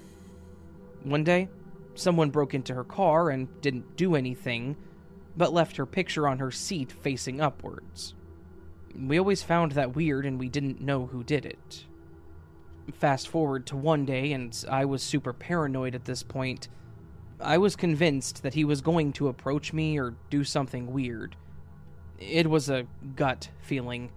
[1.04, 1.48] One day,
[1.94, 4.76] someone broke into her car and didn't do anything,
[5.36, 8.14] but left her picture on her seat facing upwards.
[8.94, 11.86] We always found that weird and we didn't know who did it.
[12.92, 16.68] Fast forward to one day, and I was super paranoid at this point.
[17.40, 21.36] I was convinced that he was going to approach me or do something weird.
[22.18, 24.10] It was a gut feeling.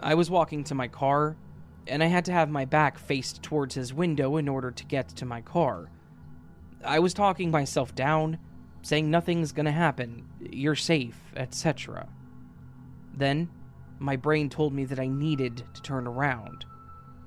[0.00, 1.36] I was walking to my car,
[1.86, 5.08] and I had to have my back faced towards his window in order to get
[5.16, 5.90] to my car.
[6.84, 8.38] I was talking myself down,
[8.88, 12.08] saying nothing's gonna happen, you're safe, etc.
[13.14, 13.50] Then,
[13.98, 16.64] my brain told me that I needed to turn around.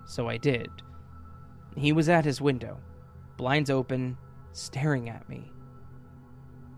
[0.07, 0.71] So I did.
[1.77, 2.79] He was at his window,
[3.37, 4.17] blinds open,
[4.53, 5.51] staring at me.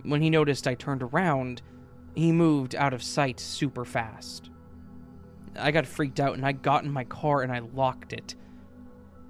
[0.01, 1.61] When he noticed I turned around,
[2.13, 4.49] he moved out of sight super fast.
[5.55, 8.35] I got freaked out and I got in my car and I locked it.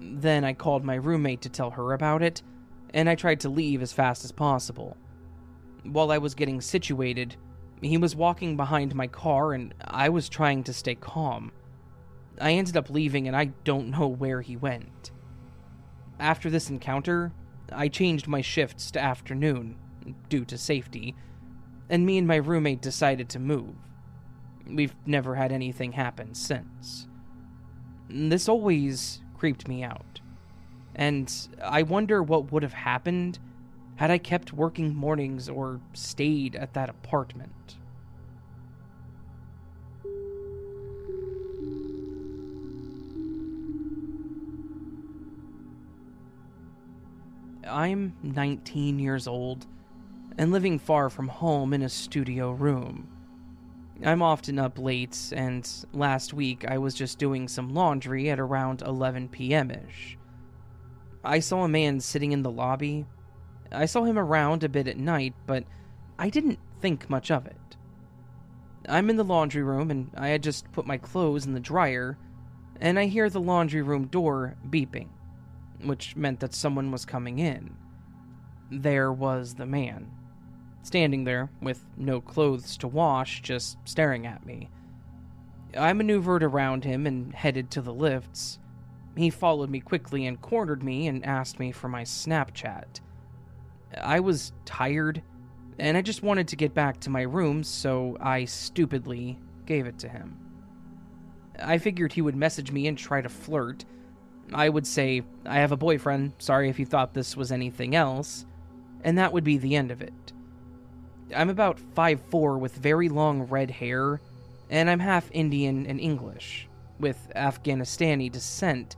[0.00, 2.42] Then I called my roommate to tell her about it,
[2.92, 4.96] and I tried to leave as fast as possible.
[5.84, 7.36] While I was getting situated,
[7.80, 11.52] he was walking behind my car and I was trying to stay calm.
[12.40, 15.12] I ended up leaving and I don't know where he went.
[16.18, 17.32] After this encounter,
[17.72, 19.76] I changed my shifts to afternoon,
[20.28, 21.14] due to safety,
[21.88, 23.74] and me and my roommate decided to move.
[24.66, 27.06] We've never had anything happen since.
[28.08, 30.20] This always creeped me out,
[30.94, 31.32] and
[31.62, 33.38] I wonder what would have happened
[33.96, 37.76] had I kept working mornings or stayed at that apartment.
[47.66, 49.66] I'm 19 years old
[50.36, 53.08] and living far from home in a studio room.
[54.04, 58.82] I'm often up late, and last week I was just doing some laundry at around
[58.82, 59.70] 11 p.m.
[59.70, 60.18] ish.
[61.24, 63.06] I saw a man sitting in the lobby
[63.72, 65.64] I saw him around a bit at night, but
[66.18, 67.76] I didn't think much of it.
[68.88, 72.18] I'm in the laundry room and I had just put my clothes in the dryer,
[72.80, 75.08] and I hear the laundry room door beeping,
[75.82, 77.76] which meant that someone was coming in.
[78.70, 80.10] There was the man,
[80.82, 84.70] standing there with no clothes to wash, just staring at me.
[85.76, 88.58] I maneuvered around him and headed to the lifts.
[89.16, 93.00] He followed me quickly and cornered me and asked me for my Snapchat.
[94.00, 95.22] I was tired,
[95.78, 99.98] and I just wanted to get back to my room, so I stupidly gave it
[100.00, 100.38] to him.
[101.62, 103.84] I figured he would message me and try to flirt.
[104.52, 108.46] I would say, I have a boyfriend, sorry if you thought this was anything else,
[109.02, 110.32] and that would be the end of it.
[111.34, 114.20] I'm about 5'4 with very long red hair,
[114.70, 116.68] and I'm half Indian and English,
[116.98, 118.96] with Afghanistani descent,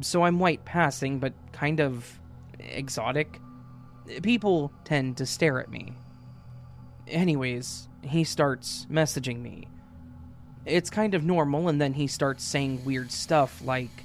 [0.00, 2.20] so I'm white passing but kind of
[2.58, 3.40] exotic
[4.22, 5.94] people tend to stare at me.
[7.06, 9.68] Anyways, he starts messaging me.
[10.66, 14.04] It's kind of normal, and then he starts saying weird stuff like,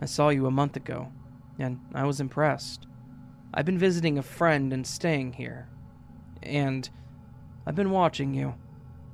[0.00, 1.12] I saw you a month ago,
[1.58, 2.86] and I was impressed.
[3.52, 5.68] I've been visiting a friend and staying here.
[6.42, 6.88] And
[7.66, 8.54] I've been watching you.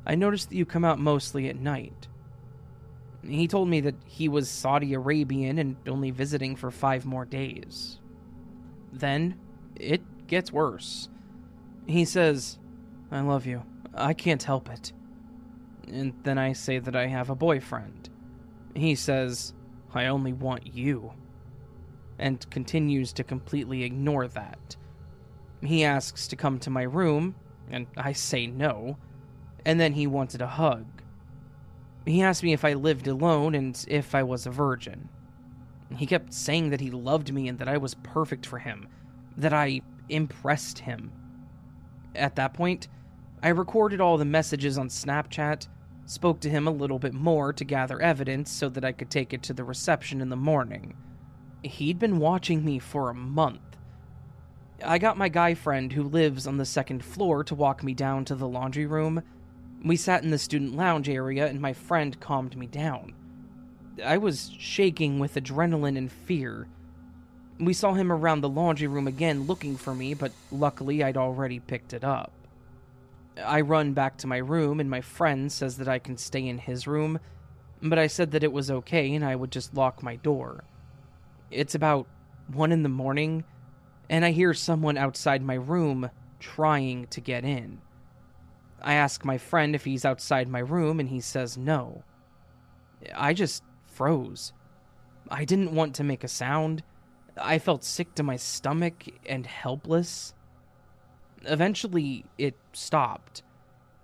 [0.07, 2.07] I noticed that you come out mostly at night.
[3.27, 7.99] He told me that he was Saudi Arabian and only visiting for five more days.
[8.93, 9.41] Then,
[9.74, 11.09] it gets worse.
[11.87, 12.59] He says,
[13.11, 13.62] I love you.
[13.95, 14.93] I can't help it.
[15.89, 18.11] And then I say that I have a boyfriend.
[18.74, 19.55] He says,
[19.95, 21.12] I only want you.
[22.18, 24.77] And continues to completely ignore that.
[25.62, 27.35] He asks to come to my room,
[27.70, 28.99] and I say no.
[29.64, 30.87] And then he wanted a hug.
[32.05, 35.09] He asked me if I lived alone and if I was a virgin.
[35.97, 38.89] He kept saying that he loved me and that I was perfect for him,
[39.37, 41.13] that I impressed him.
[42.15, 42.89] At that point,
[43.43, 45.69] I recorded all the messages on Snapchat,
[46.07, 49.33] spoke to him a little bit more to gather evidence so that I could take
[49.33, 50.95] it to the reception in the morning.
[51.63, 53.61] He'd been watching me for a month.
[54.85, 58.25] I got my guy friend who lives on the second floor to walk me down
[58.27, 59.23] to the laundry room.
[59.85, 63.15] We sat in the student lounge area and my friend calmed me down.
[64.05, 66.69] I was shaking with adrenaline and fear.
[67.59, 71.59] We saw him around the laundry room again looking for me, but luckily I'd already
[71.59, 72.33] picked it up.
[73.43, 76.59] I run back to my room, and my friend says that I can stay in
[76.59, 77.19] his room,
[77.83, 80.65] but I said that it was okay and I would just lock my door.
[81.51, 82.07] It's about
[82.53, 83.45] 1 in the morning,
[84.11, 87.81] and I hear someone outside my room trying to get in.
[88.83, 92.05] I ask my friend if he's outside my room, and he says no.
[93.15, 94.53] I just froze.
[95.31, 96.83] I didn't want to make a sound.
[97.39, 100.34] I felt sick to my stomach and helpless.
[101.45, 103.43] Eventually, it stopped,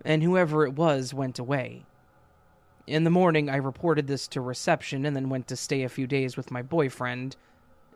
[0.05, 1.85] and whoever it was went away.
[2.87, 6.07] In the morning, I reported this to reception and then went to stay a few
[6.07, 7.37] days with my boyfriend,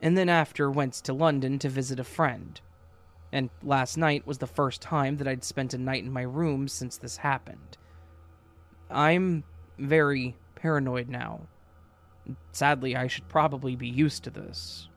[0.01, 2.61] and then after went to London to visit a friend.
[3.32, 6.68] And last night was the first time that I'd spent a night in my room
[6.68, 7.76] since this happened.
[8.89, 9.45] I'm
[9.78, 11.41] very paranoid now.
[12.53, 14.89] Sadly, I should probably be used to this.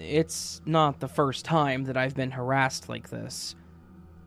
[0.00, 3.54] It's not the first time that I've been harassed like this.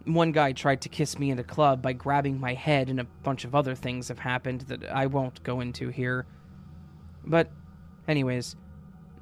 [0.06, 3.08] One guy tried to kiss me in a club by grabbing my head, and a
[3.24, 6.26] bunch of other things have happened that I won't go into here.
[7.26, 7.50] But,
[8.08, 8.56] anyways,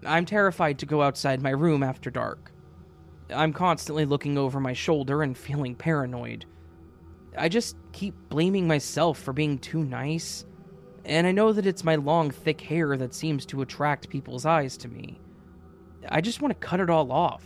[0.06, 2.52] I'm terrified to go outside my room after dark.
[3.30, 6.46] I'm constantly looking over my shoulder and feeling paranoid.
[7.38, 10.46] I just keep blaming myself for being too nice
[11.06, 14.78] and I know that it's my long, thick hair that seems to attract people's eyes
[14.78, 15.20] to me.
[16.10, 17.44] I just want to cut it all off.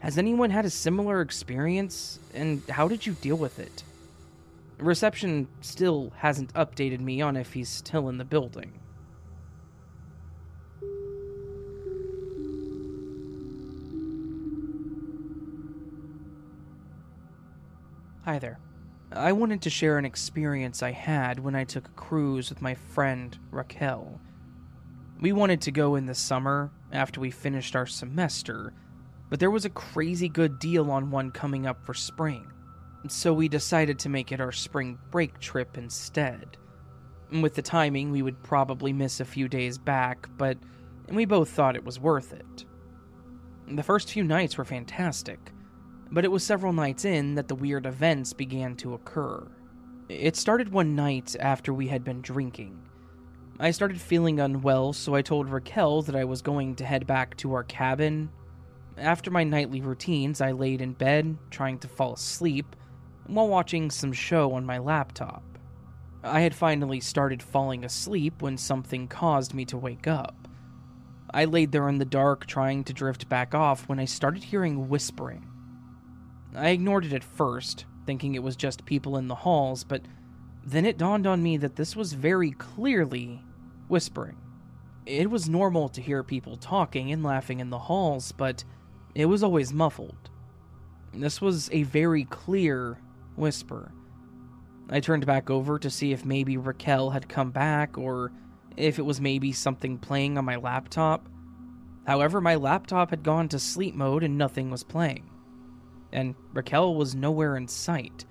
[0.00, 3.82] Has anyone had a similar experience, and how did you deal with it?
[4.78, 8.72] Reception still hasn't updated me on if he's still in the building.
[18.24, 18.58] Hi there.
[19.12, 22.74] I wanted to share an experience I had when I took a cruise with my
[22.74, 24.20] friend Raquel.
[25.20, 28.72] We wanted to go in the summer after we finished our semester,
[29.28, 32.50] but there was a crazy good deal on one coming up for spring,
[33.08, 36.56] so we decided to make it our spring break trip instead.
[37.30, 40.56] With the timing, we would probably miss a few days back, but
[41.08, 42.64] we both thought it was worth it.
[43.66, 45.52] The first few nights were fantastic
[46.14, 49.46] but it was several nights in that the weird events began to occur.
[50.08, 52.78] It started one night after we had been drinking.
[53.60, 57.36] I started feeling unwell, so I told Raquel that I was going to head back
[57.36, 58.30] to our cabin.
[58.98, 62.74] After my nightly routines, I laid in bed, trying to fall asleep,
[63.26, 65.42] while watching some show on my laptop.
[66.24, 70.48] I had finally started falling asleep when something caused me to wake up.
[71.32, 74.88] I laid there in the dark, trying to drift back off, when I started hearing
[74.88, 75.46] whispering.
[76.56, 80.02] I ignored it at first, thinking it was just people in the halls, but
[80.64, 83.42] then it dawned on me that this was very clearly
[83.88, 84.36] whispering.
[85.06, 88.64] It was normal to hear people talking and laughing in the halls, but
[89.14, 90.30] it was always muffled.
[91.12, 92.98] This was a very clear
[93.36, 93.92] whisper.
[94.90, 98.32] I turned back over to see if maybe Raquel had come back or
[98.76, 101.28] if it was maybe something playing on my laptop.
[102.06, 105.30] However, my laptop had gone to sleep mode and nothing was playing
[106.14, 108.24] and Raquel was nowhere in sight.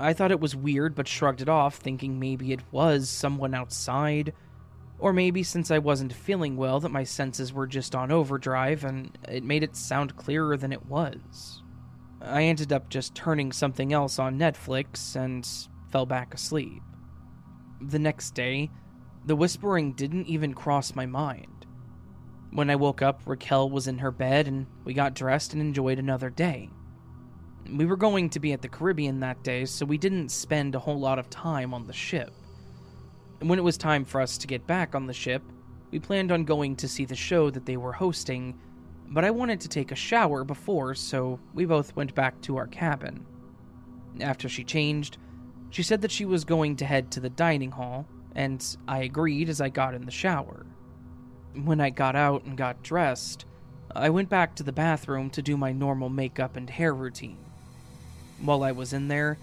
[0.00, 4.32] I thought it was weird, but shrugged it off, thinking maybe it was someone outside,
[4.98, 9.16] or maybe since I wasn't feeling well, that my senses were just on overdrive and
[9.28, 11.62] it made it sound clearer than it was.
[12.22, 15.46] I ended up just turning something else on Netflix and
[15.90, 16.82] fell back asleep.
[17.80, 18.70] The next day,
[19.24, 21.66] the whispering didn't even cross my mind.
[22.52, 25.98] When I woke up, Raquel was in her bed and we got dressed and enjoyed
[25.98, 26.68] another day.
[27.72, 30.80] We were going to be at the Caribbean that day, so we didn't spend a
[30.80, 32.32] whole lot of time on the ship.
[33.40, 35.42] And when it was time for us to get back on the ship,
[35.90, 38.58] we planned on going to see the show that they were hosting,
[39.08, 42.66] but I wanted to take a shower before, so we both went back to our
[42.66, 43.24] cabin.
[44.20, 45.18] After she changed,
[45.70, 49.48] she said that she was going to head to the dining hall, and I agreed
[49.48, 50.66] as I got in the shower.
[51.54, 53.44] When I got out and got dressed,
[53.94, 57.38] I went back to the bathroom to do my normal makeup and hair routine.
[58.42, 59.38] While I was in there,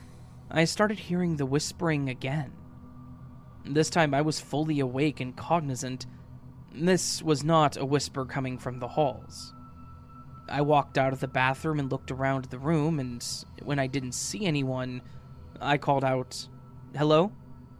[0.49, 2.51] I started hearing the whispering again.
[3.63, 6.05] This time I was fully awake and cognizant.
[6.73, 9.53] This was not a whisper coming from the halls.
[10.49, 13.25] I walked out of the bathroom and looked around the room, and
[13.61, 15.01] when I didn't see anyone,
[15.59, 16.47] I called out,
[16.95, 17.31] Hello?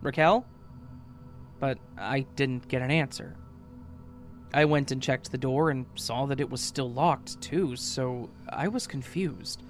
[0.01, 0.45] Raquel?
[1.59, 3.37] But I didn't get an answer.
[4.53, 8.29] I went and checked the door and saw that it was still locked, too, so
[8.49, 9.63] I was confused.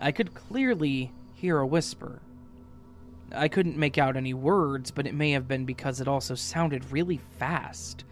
[0.00, 2.20] I could clearly hear a whisper.
[3.32, 6.90] I couldn't make out any words, but it may have been because it also sounded
[6.90, 8.04] really fast.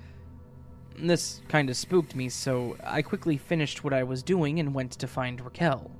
[0.97, 4.93] This kind of spooked me, so I quickly finished what I was doing and went
[4.93, 5.91] to find Raquel.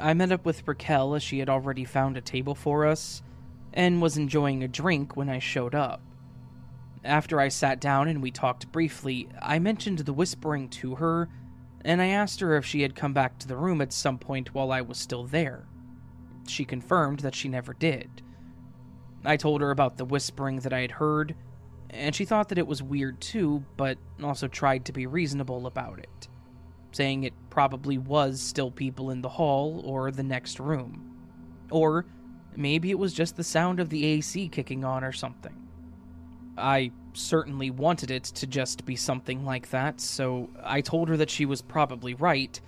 [0.00, 3.22] I met up with Raquel as she had already found a table for us
[3.72, 6.00] and was enjoying a drink when I showed up.
[7.04, 11.28] After I sat down and we talked briefly, I mentioned the whispering to her,
[11.84, 14.54] and I asked her if she had come back to the room at some point
[14.54, 15.66] while I was still there.
[16.48, 18.22] She confirmed that she never did.
[19.24, 21.34] I told her about the whispering that I had heard,
[21.90, 25.98] and she thought that it was weird too, but also tried to be reasonable about
[25.98, 26.28] it,
[26.92, 31.16] saying it probably was still people in the hall or the next room.
[31.70, 32.04] Or
[32.56, 35.63] maybe it was just the sound of the AC kicking on or something.
[36.56, 41.30] I certainly wanted it to just be something like that, so I told her that
[41.30, 42.60] she was probably right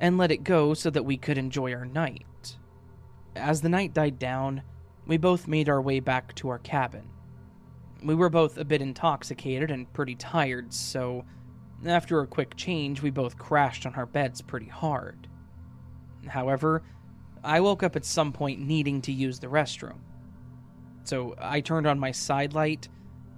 [0.00, 2.56] and let it go so that we could enjoy our night.
[3.36, 4.62] As the night died down,
[5.06, 7.08] we both made our way back to our cabin.
[8.02, 11.24] We were both a bit intoxicated and pretty tired, so
[11.86, 15.28] after a quick change, we both crashed on our beds pretty hard.
[16.26, 16.82] However,
[17.42, 19.98] I woke up at some point needing to use the restroom.
[21.04, 22.88] So I turned on my side light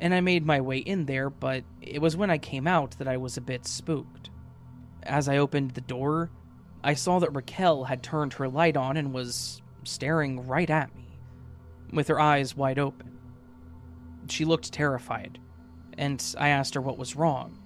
[0.04, 3.08] and I made my way in there, but it was when I came out that
[3.08, 4.28] I was a bit spooked.
[5.02, 6.30] As I opened the door,
[6.82, 11.06] I saw that Raquel had turned her light on and was staring right at me,
[11.90, 13.18] with her eyes wide open.
[14.28, 15.38] She looked terrified,
[15.96, 17.58] and I asked her what was wrong.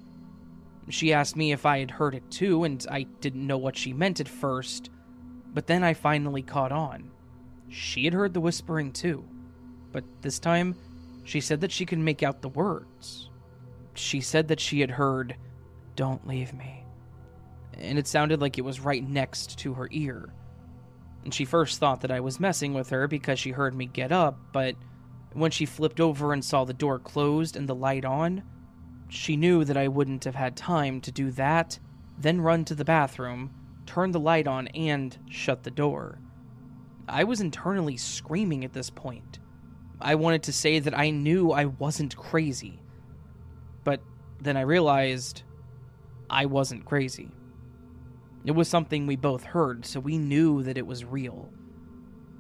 [0.91, 3.93] She asked me if I had heard it too, and I didn't know what she
[3.93, 4.91] meant at first,
[5.53, 7.11] but then I finally caught on.
[7.69, 9.25] She had heard the whispering too,
[9.91, 10.77] but this time
[11.29, 13.29] she said that she could make out the words.
[13.93, 15.37] She said that she had heard,
[15.95, 16.87] Don't leave me.
[17.75, 20.33] And it sounded like it was right next to her ear.
[21.25, 24.11] And she first thought that I was messing with her because she heard me get
[24.11, 24.75] up, but
[25.35, 28.43] when she flipped over and saw the door closed and the light on,
[29.11, 31.79] she knew that I wouldn't have had time to do that,
[32.17, 33.51] then run to the bathroom,
[33.85, 36.21] turn the light on, and shut the door.
[37.07, 39.38] I was internally screaming at this point.
[40.01, 42.81] I wanted to say that I knew I wasn't crazy.
[43.85, 44.01] But
[44.41, 45.43] then I realized
[46.31, 47.31] I wasn't crazy.
[48.45, 51.51] It was something we both heard, so we knew that it was real.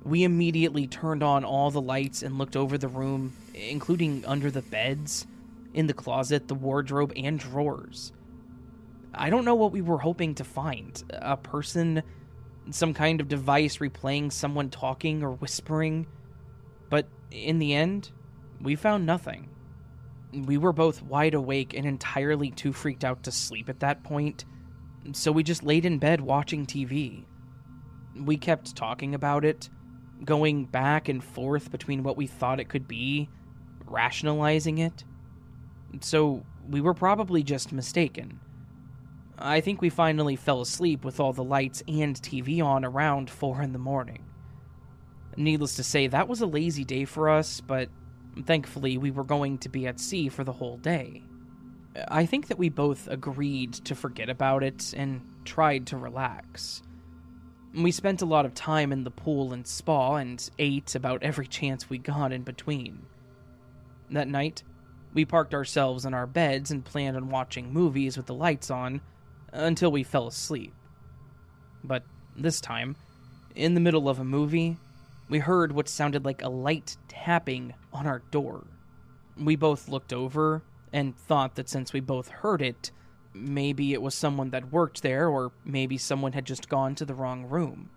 [0.04, 4.62] We immediately turned on all the lights and looked over the room, including under the
[4.62, 5.26] beds,
[5.74, 8.12] in the closet, the wardrobe, and drawers.
[9.12, 12.02] I don't know what we were hoping to find a person,
[12.70, 16.06] some kind of device replaying someone talking or whispering.
[16.88, 18.10] But in the end,
[18.60, 19.48] we found nothing.
[20.32, 24.44] We were both wide awake and entirely too freaked out to sleep at that point,
[25.12, 27.24] so we just laid in bed watching TV.
[28.14, 29.70] We kept talking about it,
[30.24, 33.28] going back and forth between what we thought it could be,
[33.86, 35.04] rationalizing it.
[36.00, 38.40] So we were probably just mistaken.
[39.38, 43.62] I think we finally fell asleep with all the lights and TV on around 4
[43.62, 44.24] in the morning.
[45.38, 47.88] Needless to say, that was a lazy day for us, but
[48.44, 51.22] thankfully we were going to be at sea for the whole day.
[52.08, 56.82] I think that we both agreed to forget about it and tried to relax.
[57.72, 61.46] We spent a lot of time in the pool and spa and ate about every
[61.46, 63.06] chance we got in between.
[64.10, 64.64] That night,
[65.14, 69.02] we parked ourselves in our beds and planned on watching movies with the lights on
[69.52, 70.74] until we fell asleep.
[71.84, 72.02] But
[72.36, 72.96] this time,
[73.54, 74.78] in the middle of a movie,
[75.28, 78.66] we heard what sounded like a light tapping on our door.
[79.36, 80.62] We both looked over
[80.92, 82.90] and thought that since we both heard it,
[83.34, 87.14] maybe it was someone that worked there, or maybe someone had just gone to the
[87.14, 87.90] wrong room.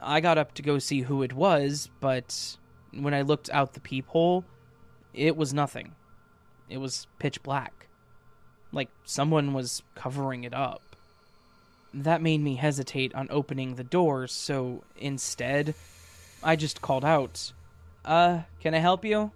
[0.00, 2.56] I got up to go see who it was, but
[2.92, 4.44] when I looked out the peephole,
[5.12, 5.94] it was nothing.
[6.68, 7.88] It was pitch black.
[8.72, 10.96] Like someone was covering it up.
[11.92, 15.74] That made me hesitate on opening the door, so instead,
[16.44, 17.52] I just called out,
[18.04, 19.32] Uh, can I help you?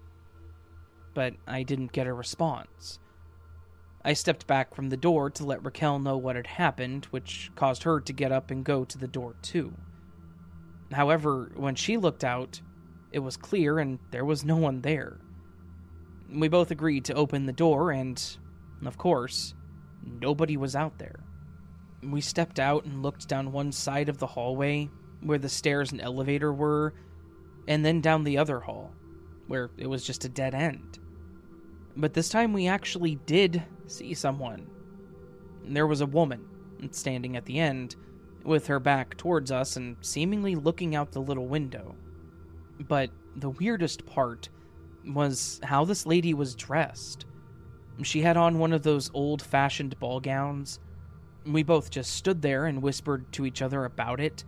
[1.15, 3.01] But I didn't get a response.
[4.05, 7.83] I stepped back from the door to let Raquel know what had happened, which caused
[7.85, 9.73] her to get up and go to the door too.
[10.93, 12.61] However, when she looked out,
[13.11, 15.19] it was clear and there was no one there.
[16.31, 18.23] We both agreed to open the door, and,
[18.85, 19.55] of course,
[20.05, 21.21] nobody was out there.
[22.03, 24.91] We stepped out and looked down one side of the hallway,
[25.21, 26.95] where the stairs and elevator were,
[27.67, 28.93] and then down the other hall,
[29.47, 30.99] where it was just a dead end.
[31.97, 34.69] But this time we actually did see someone.
[35.65, 36.47] There was a woman
[36.93, 37.97] standing at the end,
[38.45, 41.95] with her back towards us and seemingly looking out the little window.
[42.81, 44.49] But the weirdest part
[45.07, 47.27] was how this lady was dressed.
[48.03, 50.79] She had on one of those old fashioned ball gowns.
[51.45, 54.45] We both just stood there and whispered to each other about it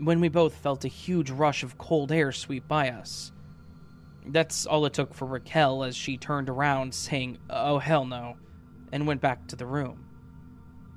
[0.00, 3.32] when we both felt a huge rush of cold air sweep by us.
[4.26, 8.36] That's all it took for Raquel as she turned around, saying, Oh, hell no,
[8.92, 10.06] and went back to the room.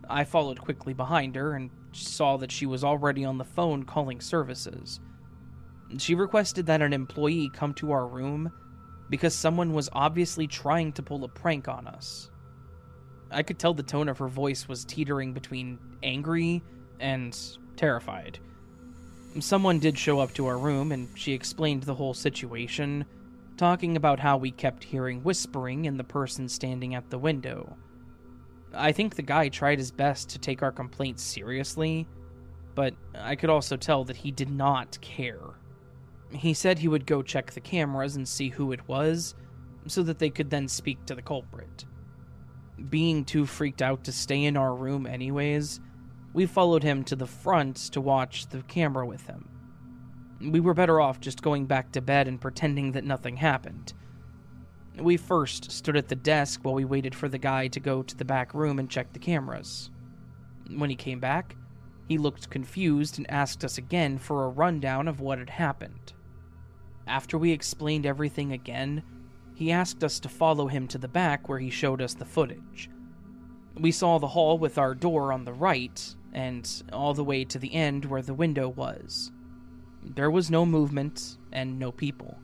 [0.10, 4.22] I followed quickly behind her and saw that she was already on the phone calling
[4.22, 5.00] services.
[5.98, 8.52] She requested that an employee come to our room
[9.10, 12.32] because someone was obviously trying to pull a prank on us.
[13.32, 16.64] I could tell the tone of her voice was teetering between angry
[17.00, 17.38] and
[17.76, 18.40] terrified.
[19.40, 23.06] Someone did show up to our room and she explained the whole situation,
[23.58, 27.76] talking about how we kept hearing whispering in the person standing at the window.
[28.74, 32.08] I think the guy tried his best to take our complaints seriously,
[32.76, 35.60] but I could also tell that he did not care.
[36.32, 39.36] He said he would go check the cameras and see who it was,
[39.88, 41.86] so that they could then speak to the culprit.
[42.90, 45.80] Being too freaked out to stay in our room, anyways,
[46.34, 49.48] we followed him to the front to watch the camera with him.
[50.42, 53.94] We were better off just going back to bed and pretending that nothing happened.
[54.98, 58.18] We first stood at the desk while we waited for the guy to go to
[58.18, 59.90] the back room and check the cameras.
[60.70, 61.56] When he came back,
[62.08, 66.14] he looked confused and asked us again for a rundown of what had happened.
[67.08, 69.04] After we explained everything again,
[69.56, 72.90] he asked us to follow him to the back where he showed us the footage.
[73.80, 77.60] We saw the hall with our door on the right, and all the way to
[77.60, 79.32] the end where the window was.
[80.04, 82.38] There was no movement and no people.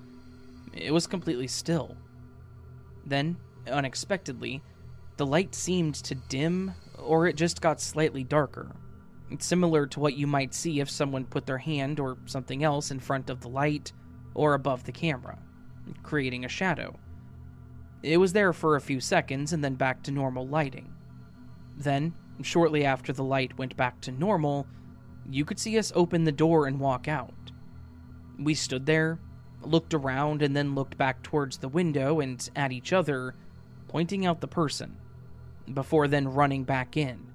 [0.73, 1.97] It was completely still.
[3.05, 3.37] Then,
[3.67, 4.61] unexpectedly,
[5.17, 8.75] the light seemed to dim, or it just got slightly darker.
[9.39, 12.99] Similar to what you might see if someone put their hand or something else in
[12.99, 13.91] front of the light
[14.33, 15.37] or above the camera,
[16.03, 16.97] creating a shadow.
[18.01, 20.93] It was there for a few seconds and then back to normal lighting.
[21.77, 24.67] Then, shortly after the light went back to normal,
[25.29, 27.33] you could see us open the door and walk out.
[28.37, 29.19] We stood there,
[29.61, 33.35] looked around, and then looked back towards the window and at each other,
[33.87, 34.97] pointing out the person,
[35.73, 37.27] before then running back in.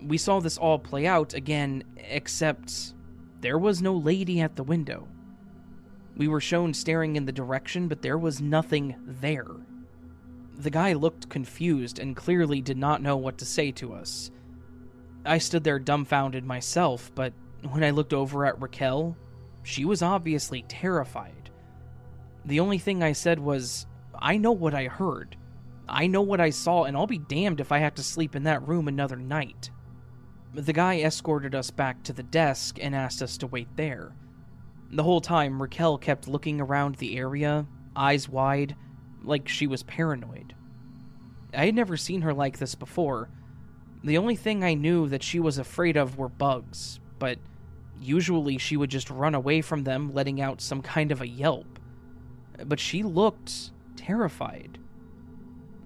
[0.00, 2.94] We saw this all play out again, except
[3.40, 5.06] there was no lady at the window.
[6.16, 9.46] We were shown staring in the direction, but there was nothing there.
[10.58, 14.32] The guy looked confused and clearly did not know what to say to us.
[15.24, 17.32] I stood there dumbfounded myself, but
[17.70, 19.16] when I looked over at Raquel,
[19.62, 21.50] she was obviously terrified.
[22.44, 23.86] The only thing I said was,
[24.18, 25.36] I know what I heard.
[25.88, 28.42] I know what I saw, and I'll be damned if I have to sleep in
[28.44, 29.70] that room another night.
[30.54, 34.12] The guy escorted us back to the desk and asked us to wait there.
[34.90, 38.74] The whole time, Raquel kept looking around the area, eyes wide,
[39.22, 40.54] like she was paranoid.
[41.54, 43.30] I had never seen her like this before.
[44.04, 47.38] The only thing I knew that she was afraid of were bugs, but
[48.00, 51.78] usually she would just run away from them, letting out some kind of a yelp.
[52.64, 54.78] But she looked terrified.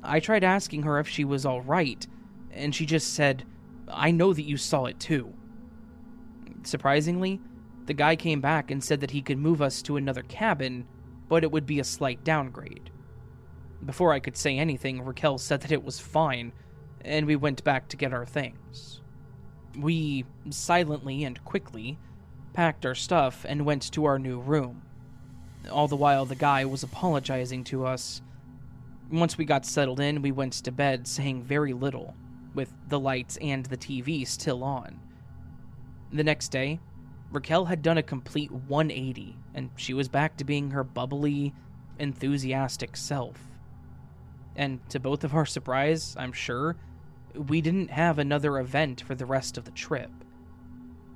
[0.03, 2.07] I tried asking her if she was alright,
[2.51, 3.45] and she just said,
[3.89, 5.33] I know that you saw it too.
[6.64, 7.41] Surprisingly,
[7.87, 10.87] the guy came back and said that he could move us to another cabin,
[11.28, 12.91] but it would be a slight downgrade.
[13.85, 16.53] Before I could say anything, Raquel said that it was fine,
[17.05, 19.01] and we went back to get our things.
[19.76, 21.99] We, silently and quickly,
[22.53, 24.83] packed our stuff and went to our new room.
[25.70, 28.22] All the while, the guy was apologizing to us.
[29.11, 32.14] Once we got settled in, we went to bed saying very little,
[32.55, 35.01] with the lights and the TV still on.
[36.12, 36.78] The next day,
[37.33, 41.55] Raquel had done a complete 180, and she was back to being her bubbly,
[41.99, 43.51] enthusiastic self.
[44.57, 46.76] And to both of our surprise, I'm sure,
[47.34, 50.11] we didn't have another event for the rest of the trip.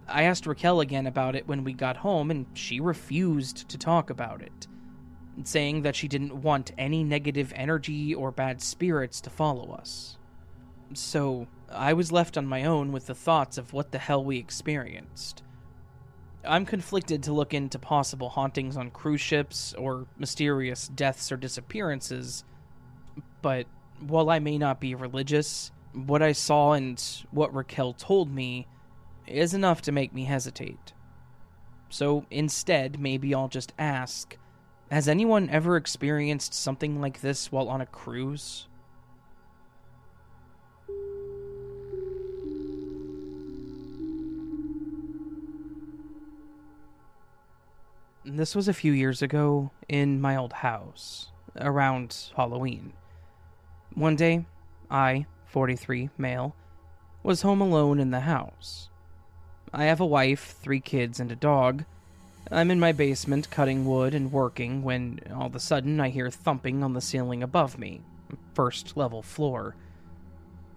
[0.09, 4.09] I asked Raquel again about it when we got home, and she refused to talk
[4.09, 4.67] about it,
[5.43, 10.17] saying that she didn't want any negative energy or bad spirits to follow us.
[10.95, 14.39] So, I was left on my own with the thoughts of what the hell we
[14.39, 15.43] experienced.
[16.45, 22.45] I'm conflicted to look into possible hauntings on cruise ships or mysterious deaths or disappearances,
[23.43, 23.67] but
[24.01, 28.67] while I may not be religious, what I saw and what Raquel told me
[29.27, 30.93] is enough to make me hesitate.
[31.89, 34.37] So instead, maybe I'll just ask
[34.91, 38.69] Has anyone ever experienced something like this while on a cruise?
[48.25, 52.93] This was a few years ago in my old house, around Halloween.
[53.97, 54.45] One day,
[54.91, 56.55] I, 43 male,
[57.23, 58.91] was home alone in the house.
[59.73, 61.87] I have a wife, three kids, and a dog.
[62.53, 66.31] I'm in my basement cutting wood and working when all of a sudden I hear
[66.31, 68.03] thumping on the ceiling above me,
[68.53, 69.77] first level floor.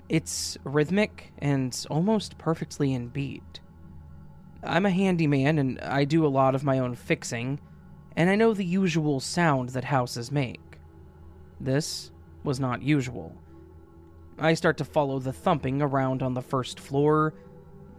[0.08, 3.60] It's rhythmic and almost perfectly in beat.
[4.64, 7.60] I'm a handyman and I do a lot of my own fixing,
[8.16, 10.80] and I know the usual sound that houses make.
[11.60, 12.12] This
[12.50, 13.32] was not usual.
[14.40, 17.36] I start to follow the thumping around on the first floor.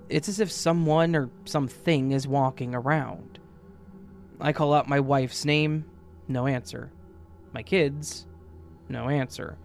[0.09, 3.39] It's as if someone or something is walking around.
[4.41, 5.85] I call out my wife's name,
[6.27, 6.91] no answer.
[7.53, 8.27] My kids,
[8.89, 9.57] no answer.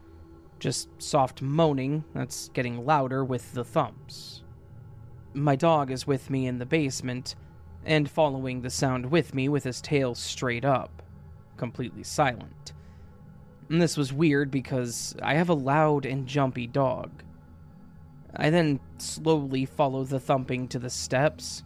[0.60, 4.44] Just soft moaning that's getting louder with the thumps.
[5.34, 7.34] My dog is with me in the basement
[7.84, 11.02] and following the sound with me with his tail straight up,
[11.58, 12.75] completely silent.
[13.70, 17.24] This was weird because I have a loud and jumpy dog.
[18.36, 21.64] I then slowly follow the thumping to the steps,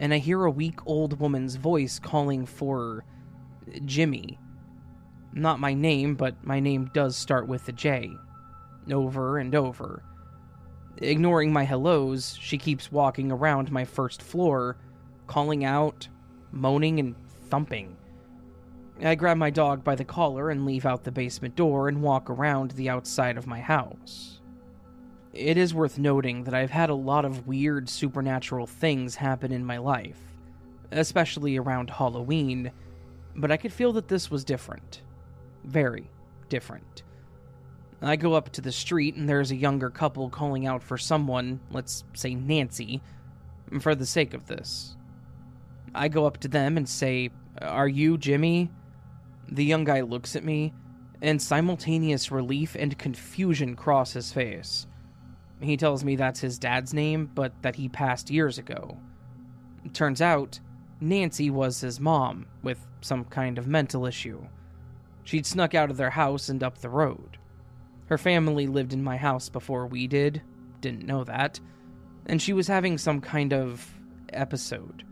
[0.00, 3.04] and I hear a weak old woman's voice calling for
[3.84, 4.38] Jimmy.
[5.32, 8.10] Not my name, but my name does start with a J.
[8.90, 10.02] Over and over.
[10.96, 14.76] Ignoring my hellos, she keeps walking around my first floor,
[15.26, 16.08] calling out,
[16.50, 17.14] moaning, and
[17.48, 17.97] thumping.
[19.00, 22.28] I grab my dog by the collar and leave out the basement door and walk
[22.28, 24.40] around the outside of my house.
[25.32, 29.64] It is worth noting that I've had a lot of weird supernatural things happen in
[29.64, 30.20] my life,
[30.90, 32.72] especially around Halloween,
[33.36, 35.02] but I could feel that this was different.
[35.64, 36.10] Very
[36.48, 37.04] different.
[38.02, 41.60] I go up to the street and there's a younger couple calling out for someone,
[41.70, 43.00] let's say Nancy,
[43.80, 44.96] for the sake of this.
[45.94, 47.30] I go up to them and say,
[47.62, 48.70] Are you Jimmy?
[49.50, 50.74] The young guy looks at me,
[51.22, 54.86] and simultaneous relief and confusion cross his face.
[55.60, 58.96] He tells me that's his dad's name, but that he passed years ago.
[59.92, 60.60] turns out,
[61.00, 64.44] Nancy was his mom, with some kind of mental issue.
[65.24, 67.38] She'd snuck out of their house and up the road.
[68.06, 70.42] Her family lived in my house before we did,
[70.80, 71.60] didn't know that,
[72.26, 73.94] and she was having some kind of
[74.32, 75.04] episode.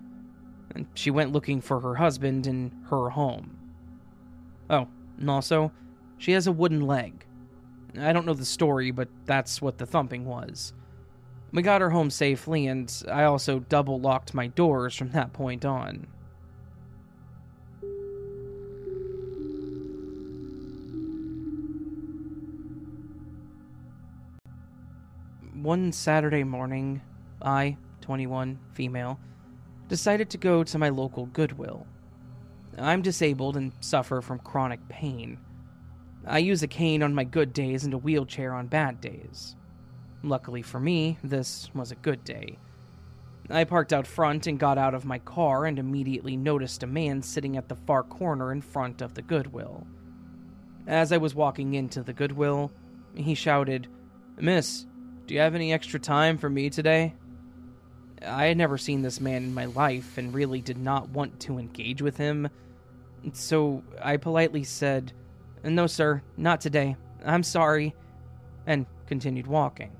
[0.75, 3.56] And she went looking for her husband in her home.
[5.19, 5.73] And also,
[6.19, 7.25] she has a wooden leg.
[7.99, 10.73] I don't know the story, but that's what the thumping was.
[11.53, 15.65] We got her home safely, and I also double locked my doors from that point
[15.65, 16.07] on.
[25.67, 27.03] one Saturday morning,
[27.43, 29.19] I, 21, female,
[29.89, 31.89] decided to go to my local Goodwill.
[32.79, 35.39] I'm disabled and suffer from chronic pain.
[36.27, 39.57] I use a cane on my good days and a wheelchair on bad days.
[40.23, 42.59] Luckily for me, this was a good day.
[43.49, 47.23] I parked out front and got out of my car and immediately noticed a man
[47.23, 49.87] sitting at the far corner in front of the Goodwill.
[50.87, 52.73] As I was walking into the Goodwill,
[53.15, 53.89] he shouted,
[54.37, 54.85] Miss,
[55.27, 57.15] do you have any extra time for me today?
[58.27, 61.59] I had never seen this man in my life and really did not want to
[61.59, 62.49] engage with him.
[63.33, 65.13] So I politely said,
[65.65, 66.97] No, sir, not today.
[67.25, 67.95] I'm sorry,
[68.67, 69.93] and continued walking.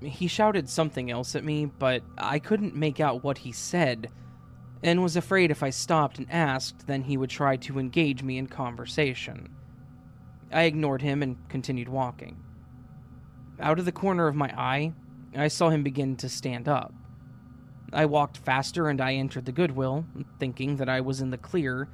[0.00, 4.10] He shouted something else at me, but I couldn't make out what he said,
[4.82, 8.36] and was afraid if I stopped and asked, then he would try to engage me
[8.36, 9.48] in conversation.
[10.52, 12.36] I ignored him and continued walking.
[13.58, 14.92] Out of the corner of my eye,
[15.36, 16.92] I saw him begin to stand up.
[17.92, 20.04] I walked faster and I entered the Goodwill,
[20.38, 21.88] thinking that I was in the clear.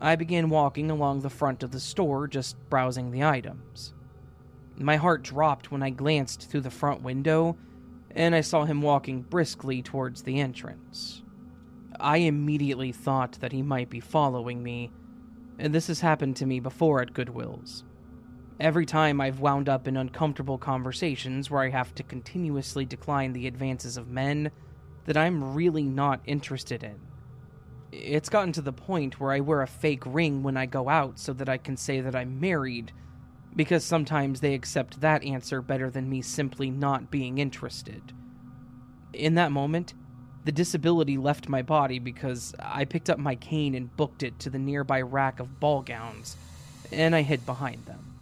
[0.00, 3.94] I began walking along the front of the store, just browsing the items.
[4.76, 7.56] My heart dropped when I glanced through the front window
[8.14, 11.22] and I saw him walking briskly towards the entrance.
[11.98, 14.90] I immediately thought that he might be following me,
[15.58, 17.84] and this has happened to me before at Goodwills.
[18.60, 23.46] Every time I've wound up in uncomfortable conversations where I have to continuously decline the
[23.46, 24.50] advances of men
[25.06, 27.00] that I'm really not interested in.
[27.92, 31.18] It's gotten to the point where I wear a fake ring when I go out
[31.18, 32.90] so that I can say that I'm married,
[33.54, 38.14] because sometimes they accept that answer better than me simply not being interested.
[39.12, 39.92] In that moment,
[40.44, 44.50] the disability left my body because I picked up my cane and booked it to
[44.50, 46.36] the nearby rack of ball gowns,
[46.90, 48.14] and I hid behind them.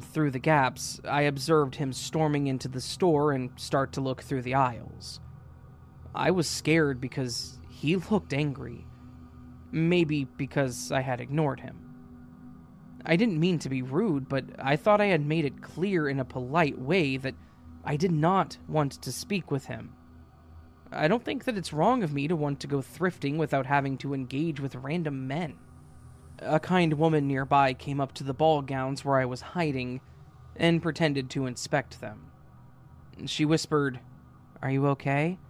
[0.00, 4.42] Through the gaps, I observed him storming into the store and start to look through
[4.42, 5.18] the aisles.
[6.14, 8.86] I was scared because he looked angry.
[9.72, 11.80] Maybe because I had ignored him.
[13.04, 16.20] I didn't mean to be rude, but I thought I had made it clear in
[16.20, 17.34] a polite way that
[17.84, 19.94] I did not want to speak with him.
[20.92, 23.98] I don't think that it's wrong of me to want to go thrifting without having
[23.98, 25.54] to engage with random men.
[26.38, 30.00] A kind woman nearby came up to the ball gowns where I was hiding
[30.54, 32.30] and pretended to inspect them.
[33.26, 33.98] She whispered,
[34.62, 35.40] Are you okay?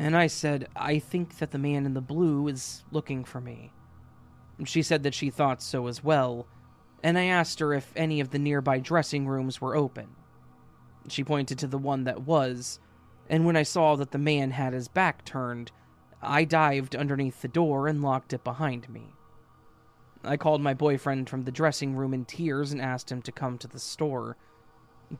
[0.00, 3.70] And I said, I think that the man in the blue is looking for me.
[4.64, 6.46] She said that she thought so as well,
[7.02, 10.08] and I asked her if any of the nearby dressing rooms were open.
[11.08, 12.80] She pointed to the one that was,
[13.28, 15.70] and when I saw that the man had his back turned,
[16.22, 19.12] I dived underneath the door and locked it behind me.
[20.24, 23.58] I called my boyfriend from the dressing room in tears and asked him to come
[23.58, 24.38] to the store.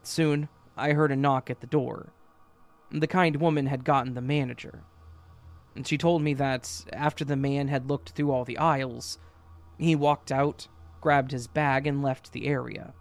[0.03, 2.14] Soon, I heard a knock at the door.
[2.91, 4.82] The kind woman had gotten the manager.
[5.76, 9.18] And she told me that after the man had looked through all the aisles,
[9.78, 10.68] he walked out,
[11.01, 12.93] grabbed his bag, and left the area.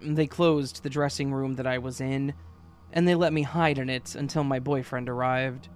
[0.00, 2.34] They closed the dressing room that I was in,
[2.92, 5.68] and they let me hide in it until my boyfriend arrived.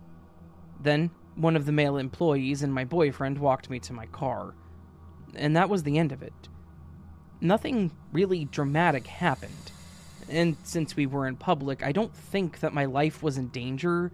[0.81, 4.55] Then, one of the male employees and my boyfriend walked me to my car
[5.35, 6.49] and that was the end of it.
[7.41, 9.73] Nothing really dramatic happened,
[10.29, 14.13] and since we were in public, I don't think that my life was in danger,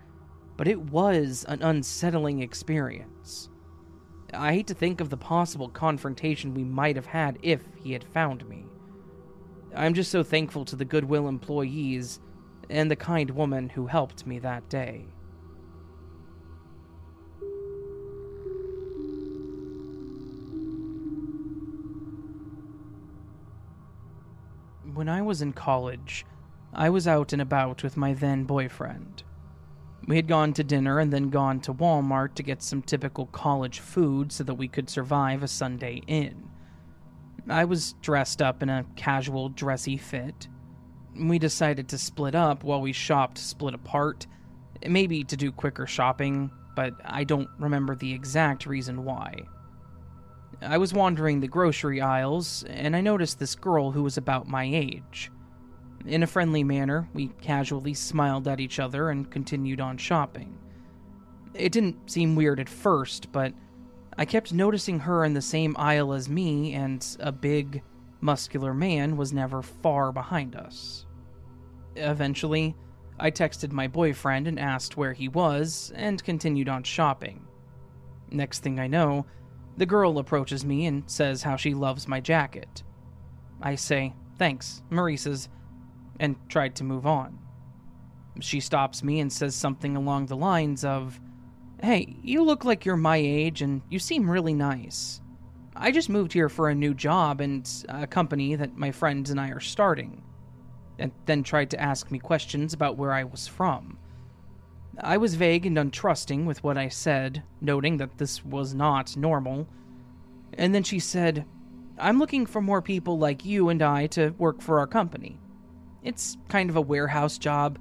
[0.56, 3.48] but it was an unsettling experience.
[4.32, 8.04] I hate to think of the possible confrontation we might have had if he had
[8.04, 8.64] found me.
[9.74, 12.20] I'm just so thankful to the Goodwill employees
[12.68, 15.06] and the kind woman who helped me that day.
[24.99, 26.26] When I was in college,
[26.74, 29.22] I was out and about with my then boyfriend.
[30.09, 33.78] We had gone to dinner and then gone to Walmart to get some typical college
[33.78, 36.51] food so that we could survive a Sunday in.
[37.49, 40.49] I was dressed up in a casual, dressy fit.
[41.14, 44.26] We decided to split up while we shopped split apart,
[44.84, 49.44] maybe to do quicker shopping, but I don't remember the exact reason why.
[50.61, 54.64] I was wandering the grocery aisles, and I noticed this girl who was about my
[54.64, 55.30] age.
[56.06, 60.59] In a friendly manner, we casually smiled at each other and continued on shopping.
[61.54, 63.52] It didn't seem weird at first, but
[64.16, 67.82] I kept noticing her in the same aisle as me, and a big,
[68.20, 71.06] muscular man was never far behind us.
[71.94, 72.74] Eventually,
[73.20, 77.46] I texted my boyfriend and asked where he was, and continued on shopping.
[78.30, 79.26] Next thing I know,
[79.78, 82.82] the girl approaches me and says how she loves my jacket.
[83.62, 85.48] I say, thanks, Maurices,
[86.18, 87.38] and tried to move on.
[88.40, 91.20] She stops me and says something along the lines of,
[91.80, 95.20] Hey, you look like you're my age and you seem really nice.
[95.76, 99.40] I just moved here for a new job and a company that my friends and
[99.40, 100.24] I are starting.
[100.98, 103.96] And then tried to ask me questions about where I was from.
[105.01, 109.68] I was vague and untrusting with what I said, noting that this was not normal.
[110.55, 111.44] And then she said,
[111.99, 115.38] I'm looking for more people like you and I to work for our company.
[116.03, 117.78] It's kind of a warehouse job,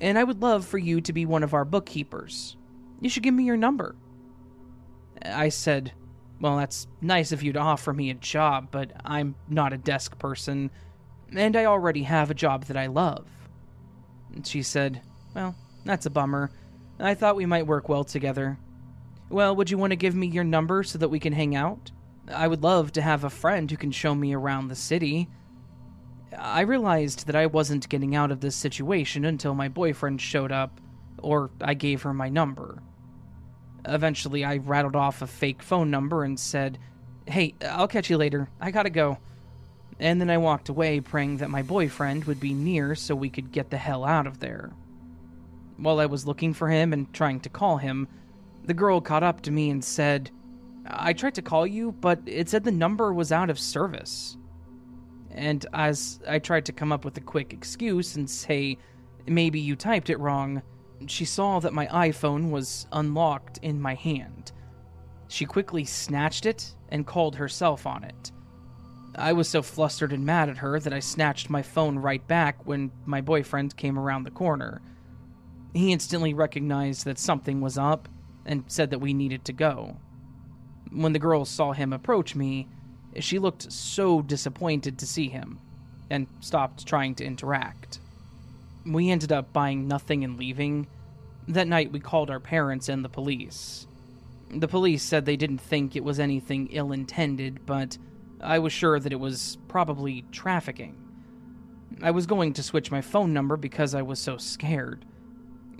[0.00, 2.56] and I would love for you to be one of our bookkeepers.
[3.00, 3.96] You should give me your number.
[5.22, 5.92] I said,
[6.40, 10.18] Well, that's nice of you to offer me a job, but I'm not a desk
[10.18, 10.70] person,
[11.34, 13.26] and I already have a job that I love.
[14.34, 15.02] And she said,
[15.34, 15.54] Well,
[15.88, 16.50] that's a bummer.
[16.98, 18.58] I thought we might work well together.
[19.28, 21.90] Well, would you want to give me your number so that we can hang out?
[22.32, 25.28] I would love to have a friend who can show me around the city.
[26.36, 30.80] I realized that I wasn't getting out of this situation until my boyfriend showed up,
[31.18, 32.82] or I gave her my number.
[33.84, 36.78] Eventually, I rattled off a fake phone number and said,
[37.26, 38.48] Hey, I'll catch you later.
[38.60, 39.18] I gotta go.
[39.98, 43.52] And then I walked away, praying that my boyfriend would be near so we could
[43.52, 44.72] get the hell out of there.
[45.76, 48.08] While I was looking for him and trying to call him,
[48.64, 50.30] the girl caught up to me and said,
[50.86, 54.36] I tried to call you, but it said the number was out of service.
[55.30, 58.78] And as I tried to come up with a quick excuse and say,
[59.26, 60.62] maybe you typed it wrong,
[61.06, 64.52] she saw that my iPhone was unlocked in my hand.
[65.28, 68.32] She quickly snatched it and called herself on it.
[69.16, 72.66] I was so flustered and mad at her that I snatched my phone right back
[72.66, 74.82] when my boyfriend came around the corner.
[75.76, 78.08] He instantly recognized that something was up
[78.46, 79.98] and said that we needed to go.
[80.90, 82.66] When the girl saw him approach me,
[83.20, 85.58] she looked so disappointed to see him
[86.08, 88.00] and stopped trying to interact.
[88.86, 90.86] We ended up buying nothing and leaving.
[91.46, 93.86] That night, we called our parents and the police.
[94.48, 97.98] The police said they didn't think it was anything ill intended, but
[98.40, 100.96] I was sure that it was probably trafficking.
[102.00, 105.04] I was going to switch my phone number because I was so scared.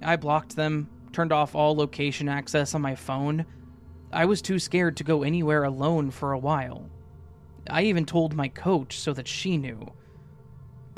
[0.03, 3.47] I blocked them, turned off all location access on my phone.
[4.13, 6.89] I was too scared to go anywhere alone for a while.
[7.69, 9.93] I even told my coach so that she knew.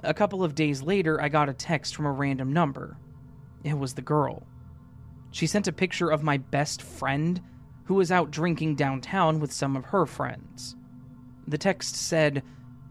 [0.03, 2.99] A couple of days later, I got a text from a random number.
[3.65, 4.47] It was the girl.
[5.31, 7.41] She sent a picture of my best friend
[7.85, 10.77] who was out drinking downtown with some of her friends.
[11.47, 12.43] The text said,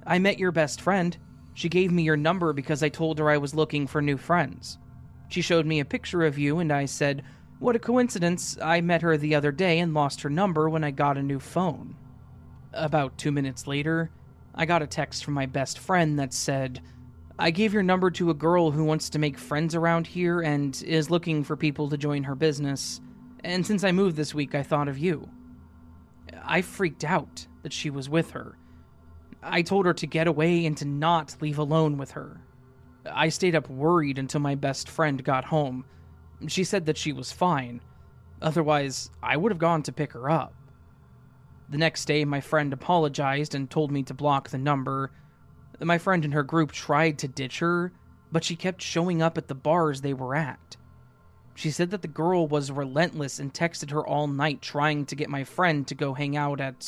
[0.05, 1.15] I met your best friend.
[1.53, 4.77] She gave me your number because I told her I was looking for new friends.
[5.29, 7.23] She showed me a picture of you, and I said,
[7.59, 8.57] What a coincidence.
[8.61, 11.39] I met her the other day and lost her number when I got a new
[11.39, 11.95] phone.
[12.73, 14.11] About two minutes later,
[14.55, 16.81] I got a text from my best friend that said,
[17.39, 20.81] I gave your number to a girl who wants to make friends around here and
[20.83, 22.99] is looking for people to join her business.
[23.43, 25.29] And since I moved this week, I thought of you.
[26.43, 28.57] I freaked out that she was with her.
[29.43, 32.41] I told her to get away and to not leave alone with her.
[33.11, 35.85] I stayed up worried until my best friend got home.
[36.47, 37.81] She said that she was fine.
[38.41, 40.53] Otherwise, I would have gone to pick her up.
[41.69, 45.11] The next day, my friend apologized and told me to block the number
[45.85, 47.91] my friend and her group tried to ditch her,
[48.31, 50.75] but she kept showing up at the bars they were at.
[51.55, 55.29] She said that the girl was relentless and texted her all night trying to get
[55.29, 56.87] my friend to go hang out at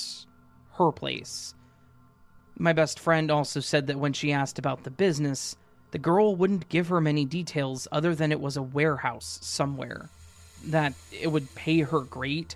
[0.73, 1.53] her place.
[2.57, 5.55] My best friend also said that when she asked about the business,
[5.91, 10.09] the girl wouldn't give her many details other than it was a warehouse somewhere,
[10.65, 12.55] that it would pay her great,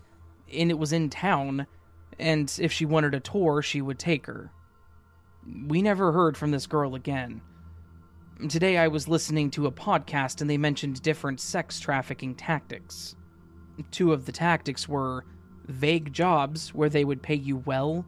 [0.54, 1.66] and it was in town,
[2.20, 4.52] and if she wanted a tour, she would take her.
[5.68, 7.42] We never heard from this girl again.
[8.50, 13.16] Today I was listening to a podcast and they mentioned different sex trafficking tactics.
[13.92, 15.26] Two of the tactics were
[15.68, 18.06] vague jobs where they would pay you well,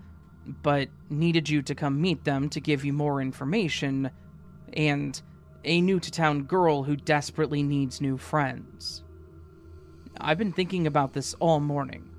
[0.61, 4.09] but needed you to come meet them to give you more information,
[4.75, 5.21] and
[5.63, 9.03] a new to town girl who desperately needs new friends.
[10.19, 12.09] I've been thinking about this all morning.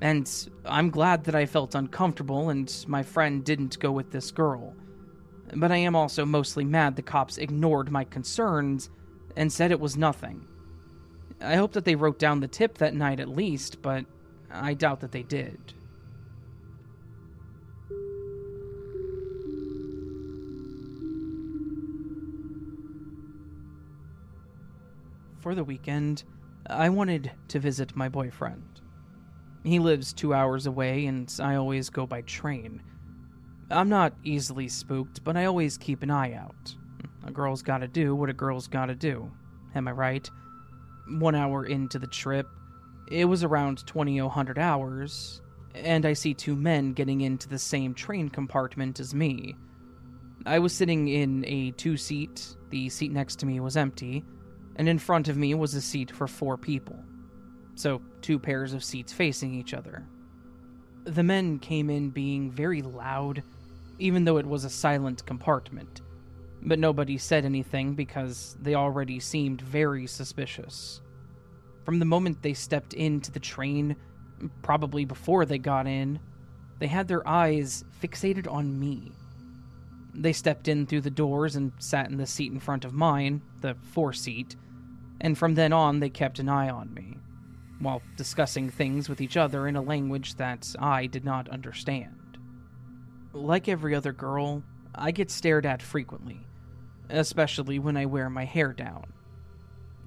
[0.00, 0.28] And
[0.64, 4.74] I'm glad that I felt uncomfortable and my friend didn't go with this girl.
[5.54, 8.90] But I am also mostly mad the cops ignored my concerns
[9.36, 10.46] and said it was nothing.
[11.40, 14.06] I hope that they wrote down the tip that night at least, but
[14.50, 15.74] I doubt that they did.
[25.42, 26.22] For the weekend,
[26.70, 28.80] I wanted to visit my boyfriend.
[29.64, 32.80] He lives two hours away, and I always go by train.
[33.68, 36.76] I'm not easily spooked, but I always keep an eye out.
[37.26, 39.32] A girl's gotta do what a girl's gotta do.
[39.74, 40.30] Am I right?
[41.08, 42.46] One hour into the trip,
[43.10, 45.42] it was around 2000 hours,
[45.74, 49.56] and I see two men getting into the same train compartment as me.
[50.46, 54.24] I was sitting in a two seat, the seat next to me was empty,
[54.76, 56.98] and in front of me was a seat for four people
[57.74, 60.06] so two pairs of seats facing each other.
[61.04, 63.42] The men came in being very loud,
[63.98, 66.00] even though it was a silent compartment,
[66.62, 71.00] but nobody said anything because they already seemed very suspicious.
[71.84, 73.96] From the moment they stepped into the train,
[74.62, 76.20] probably before they got in,
[76.78, 79.12] they had their eyes fixated on me.
[80.14, 83.42] They stepped in through the doors and sat in the seat in front of mine,
[83.60, 84.56] the four seat,
[85.20, 87.16] and from then on they kept an eye on me
[87.78, 92.38] while discussing things with each other in a language that I did not understand.
[93.32, 94.62] Like every other girl,
[94.94, 96.46] I get stared at frequently,
[97.10, 99.12] especially when I wear my hair down.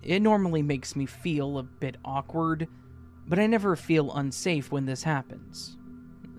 [0.04, 2.68] It normally makes me feel a bit awkward,
[3.28, 5.78] but I never feel unsafe when this happens.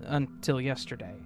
[0.02, 1.26] Until yesterday.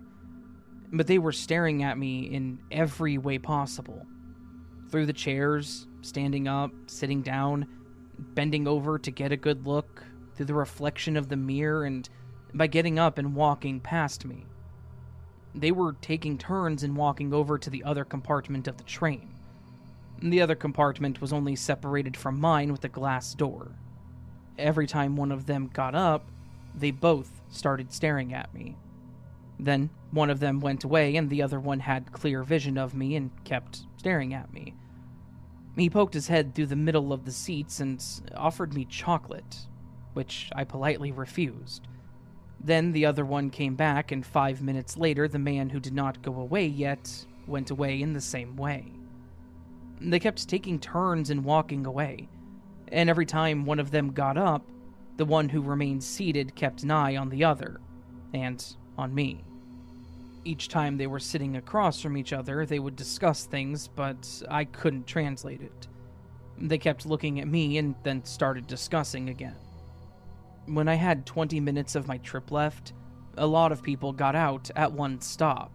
[0.93, 4.07] But they were staring at me in every way possible.
[4.91, 7.67] Through the chairs, standing up, sitting down,
[8.19, 10.05] bending over to get a good look
[10.35, 12.09] through the reflection of the mirror and
[12.53, 14.47] by getting up and walking past me.
[15.55, 19.35] They were taking turns in walking over to the other compartment of the train.
[20.23, 23.73] The other compartment was only separated from mine with a glass door.
[24.59, 26.27] Every time one of them got up,
[26.75, 28.77] they both started staring at me.
[29.59, 33.15] Then one of them went away, and the other one had clear vision of me
[33.17, 34.75] and kept staring at me.
[35.77, 38.05] He poked his head through the middle of the seats and
[38.35, 39.67] offered me chocolate,
[40.15, 41.87] which I politely refused.
[42.63, 46.23] Then the other one came back, and five minutes later, the man who did not
[46.23, 48.93] go away yet went away in the same way.
[50.01, 52.29] They kept taking turns and walking away,
[52.89, 54.67] and every time one of them got up,
[55.17, 57.81] the one who remained seated kept an eye on the other,
[58.35, 58.65] and
[58.99, 59.45] on me.
[60.45, 64.65] Each time they were sitting across from each other, they would discuss things, but I
[64.65, 65.89] couldn't translate it.
[66.59, 69.57] They kept looking at me and then started discussing again.
[70.67, 72.93] When I had 20 minutes of my trip left,
[73.37, 75.73] a lot of people got out at one stop.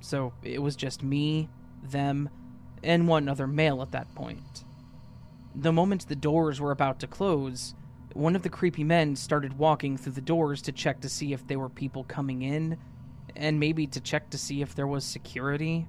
[0.00, 1.48] So it was just me,
[1.82, 2.28] them,
[2.82, 4.64] and one other male at that point.
[5.54, 7.74] The moment the doors were about to close,
[8.14, 11.46] one of the creepy men started walking through the doors to check to see if
[11.46, 12.78] there were people coming in
[13.36, 15.86] and maybe to check to see if there was security.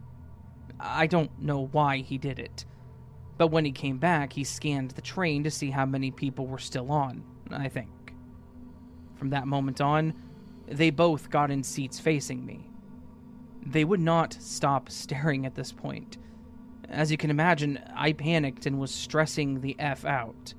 [0.80, 2.66] I don't know why he did it.
[3.38, 6.60] But when he came back, he scanned the train to see how many people were
[6.60, 8.14] still on, I think.
[9.16, 10.14] From that moment on,
[10.68, 12.70] they both got in seats facing me.
[13.66, 16.18] They would not stop staring at this point.
[16.90, 20.54] As you can imagine, I panicked and was stressing the F out.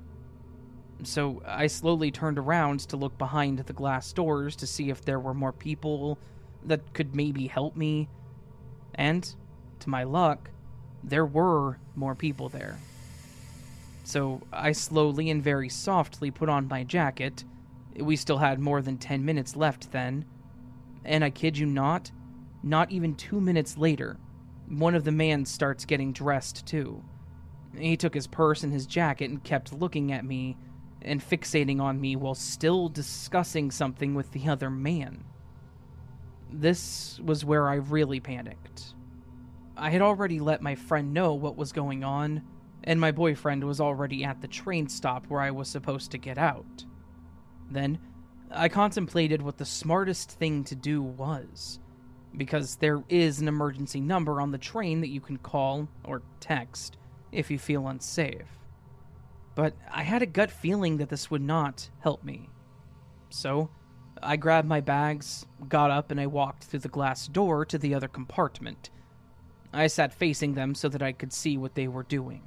[1.03, 5.19] So I slowly turned around to look behind the glass doors to see if there
[5.19, 6.17] were more people
[6.67, 8.09] that could maybe help me.
[8.95, 9.33] And,
[9.79, 10.49] to my luck,
[11.03, 12.77] there were more people there.
[14.03, 17.43] So I slowly and very softly put on my jacket.
[17.99, 20.25] We still had more than 10 minutes left then.
[21.03, 22.11] And I kid you not,
[22.63, 24.17] not even two minutes later,
[24.67, 27.03] one of the men starts getting dressed too.
[27.77, 30.57] He took his purse and his jacket and kept looking at me
[31.01, 35.23] and fixating on me while still discussing something with the other man.
[36.57, 38.93] This was where I really panicked.
[39.75, 42.43] I had already let my friend know what was going on,
[42.85, 46.37] and my boyfriend was already at the train stop where I was supposed to get
[46.37, 46.85] out.
[47.69, 47.99] Then,
[48.51, 51.79] I contemplated what the smartest thing to do was,
[52.37, 56.95] because there is an emergency number on the train that you can call or text
[57.33, 58.47] if you feel unsafe.
[59.55, 62.49] But I had a gut feeling that this would not help me.
[63.29, 63.69] So,
[64.23, 67.93] I grabbed my bags, got up, and I walked through the glass door to the
[67.93, 68.89] other compartment.
[69.73, 72.43] I sat facing them so that I could see what they were doing.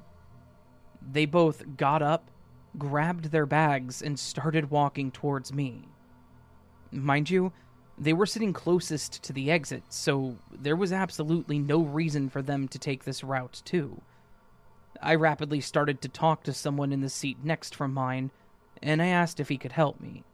[1.02, 2.30] They both got up,
[2.78, 5.88] grabbed their bags, and started walking towards me.
[6.90, 7.52] Mind you,
[7.98, 12.66] they were sitting closest to the exit, so there was absolutely no reason for them
[12.68, 14.00] to take this route, too.
[15.02, 18.30] I rapidly started to talk to someone in the seat next from mine,
[18.82, 20.24] and I asked if he could help me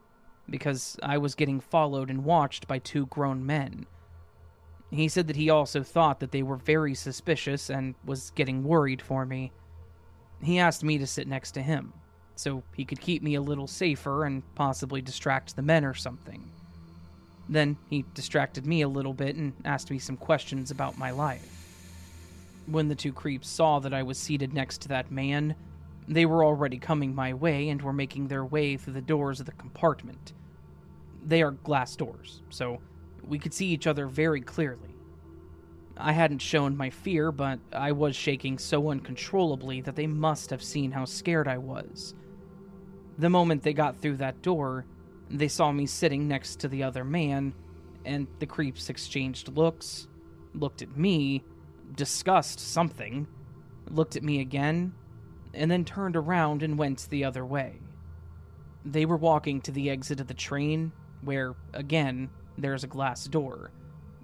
[0.49, 3.87] because I was getting followed and watched by two grown men.
[4.91, 9.03] He said that he also thought that they were very suspicious and was getting worried
[9.03, 9.53] for me.
[10.43, 11.93] He asked me to sit next to him,
[12.37, 16.51] so he could keep me a little safer and possibly distract the men or something.
[17.49, 21.51] Then he distracted me a little bit and asked me some questions about my life.
[22.67, 25.55] When the two creeps saw that I was seated next to that man,
[26.07, 29.47] they were already coming my way and were making their way through the doors of
[29.47, 30.33] the compartment.
[31.25, 32.81] They are glass doors, so
[33.27, 34.95] we could see each other very clearly.
[35.97, 40.63] I hadn't shown my fear, but I was shaking so uncontrollably that they must have
[40.63, 42.15] seen how scared I was.
[43.17, 44.85] The moment they got through that door,
[45.31, 47.55] they saw me sitting next to the other man,
[48.05, 50.09] and the creeps exchanged looks,
[50.53, 51.45] looked at me,
[51.95, 53.27] discussed something,
[53.89, 54.93] looked at me again,
[55.55, 57.81] and then turned around and went the other way.
[58.85, 62.29] They were walking to the exit of the train, where, again,
[62.59, 63.71] there's a glass door,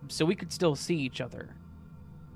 [0.09, 1.57] so we could still see each other.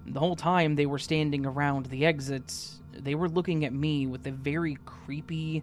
[0.06, 4.26] The whole time they were standing around the exits, they were looking at me with
[4.26, 5.62] a very creepy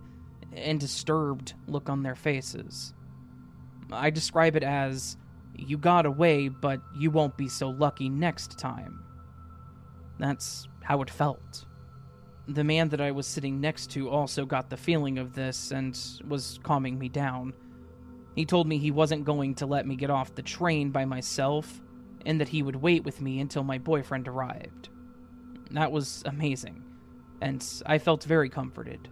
[0.54, 2.94] and disturbed look on their faces.
[3.92, 5.18] I describe it as
[5.56, 9.04] you got away, but you won't be so lucky next time.
[10.20, 11.66] That's how it felt.
[12.54, 15.98] The man that I was sitting next to also got the feeling of this and
[16.28, 17.54] was calming me down.
[18.36, 21.80] He told me he wasn't going to let me get off the train by myself
[22.26, 24.90] and that he would wait with me until my boyfriend arrived.
[25.72, 26.84] That was amazing,
[27.42, 29.08] and I felt very comforted.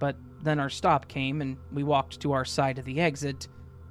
[0.00, 3.46] But then our stop came and we walked to our side of the exit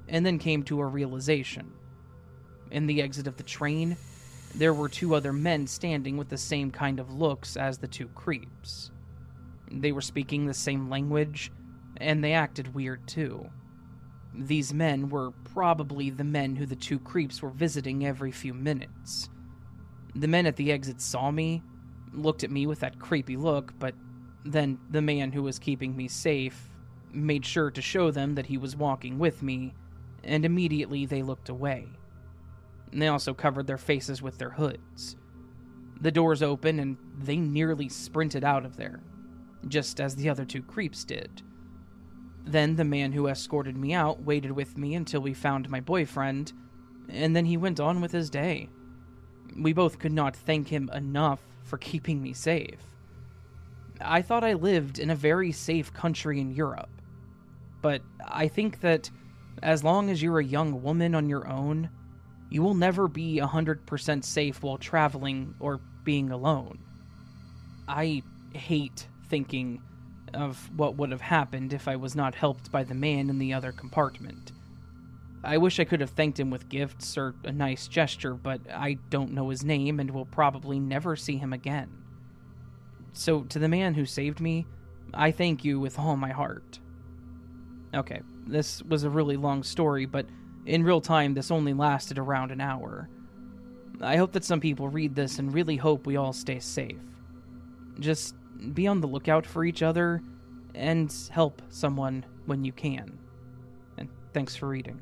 [0.08, 1.72] and then came to a realization.
[2.70, 3.96] In the exit of the train,
[4.56, 8.08] there were two other men standing with the same kind of looks as the two
[8.08, 8.90] creeps.
[9.70, 11.52] They were speaking the same language,
[11.98, 13.50] and they acted weird too.
[14.38, 19.30] these men were probably the men who the two creeps were visiting every few minutes.
[20.14, 21.62] The men at the exit saw me,
[22.12, 23.94] looked at me with that creepy look, but
[24.44, 26.70] then the man who was keeping me safe
[27.12, 29.74] made sure to show them that he was walking with me,
[30.24, 31.86] and immediately they looked away.
[32.92, 35.16] They also covered their faces with their hoods.
[36.00, 39.00] The doors opened and they nearly sprinted out of there,
[39.68, 41.42] just as the other two creeps did.
[42.44, 46.52] Then the man who escorted me out waited with me until we found my boyfriend,
[47.08, 48.68] and then he went on with his day.
[49.58, 52.78] We both could not thank him enough for keeping me safe.
[54.00, 56.90] I thought I lived in a very safe country in Europe,
[57.82, 59.10] but I think that
[59.62, 61.88] as long as you're a young woman on your own,
[62.50, 66.78] you will never be 100% safe while traveling or being alone.
[67.88, 68.22] I
[68.54, 69.82] hate thinking
[70.34, 73.52] of what would have happened if I was not helped by the man in the
[73.52, 74.52] other compartment.
[75.44, 78.98] I wish I could have thanked him with gifts or a nice gesture, but I
[79.10, 81.90] don't know his name and will probably never see him again.
[83.12, 84.66] So, to the man who saved me,
[85.14, 86.80] I thank you with all my heart.
[87.94, 90.26] Okay, this was a really long story, but
[90.66, 93.08] in real time, this only lasted around an hour.
[94.00, 96.98] I hope that some people read this and really hope we all stay safe.
[97.98, 98.34] Just
[98.74, 100.22] be on the lookout for each other
[100.74, 103.18] and help someone when you can.
[103.96, 105.00] And thanks for reading.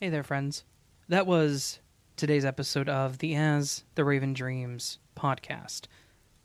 [0.00, 0.64] Hey there, friends.
[1.08, 1.78] That was
[2.22, 5.86] today's episode of the As the Raven Dreams podcast.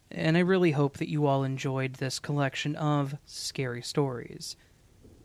[0.09, 4.55] And I really hope that you all enjoyed this collection of scary stories.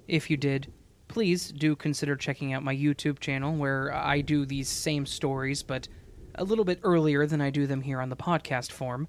[0.08, 0.70] If you did,
[1.08, 5.88] please do consider checking out my YouTube channel where I do these same stories, but
[6.34, 9.08] a little bit earlier than I do them here on the podcast form,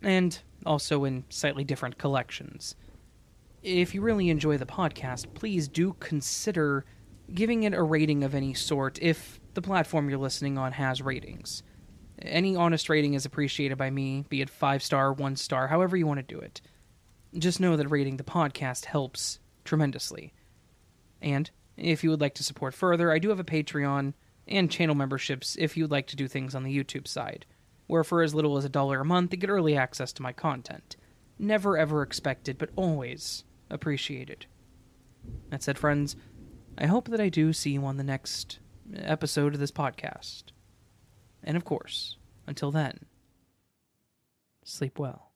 [0.00, 2.76] and also in slightly different collections.
[3.62, 6.86] If you really enjoy the podcast, please do consider
[7.34, 11.62] giving it a rating of any sort if the platform you're listening on has ratings.
[12.20, 16.06] Any honest rating is appreciated by me, be it five star, one star, however you
[16.06, 16.60] want to do it.
[17.36, 20.32] Just know that rating the podcast helps tremendously.
[21.20, 24.14] And if you would like to support further, I do have a Patreon
[24.46, 27.46] and channel memberships if you'd like to do things on the YouTube side,
[27.86, 30.32] where for as little as a dollar a month, you get early access to my
[30.32, 30.96] content.
[31.38, 34.46] Never ever expected, but always appreciated.
[35.50, 36.16] That said, friends,
[36.76, 38.58] I hope that I do see you on the next
[38.96, 40.44] episode of this podcast.
[41.42, 42.16] And of course,
[42.46, 43.00] until then,
[44.64, 45.31] sleep well.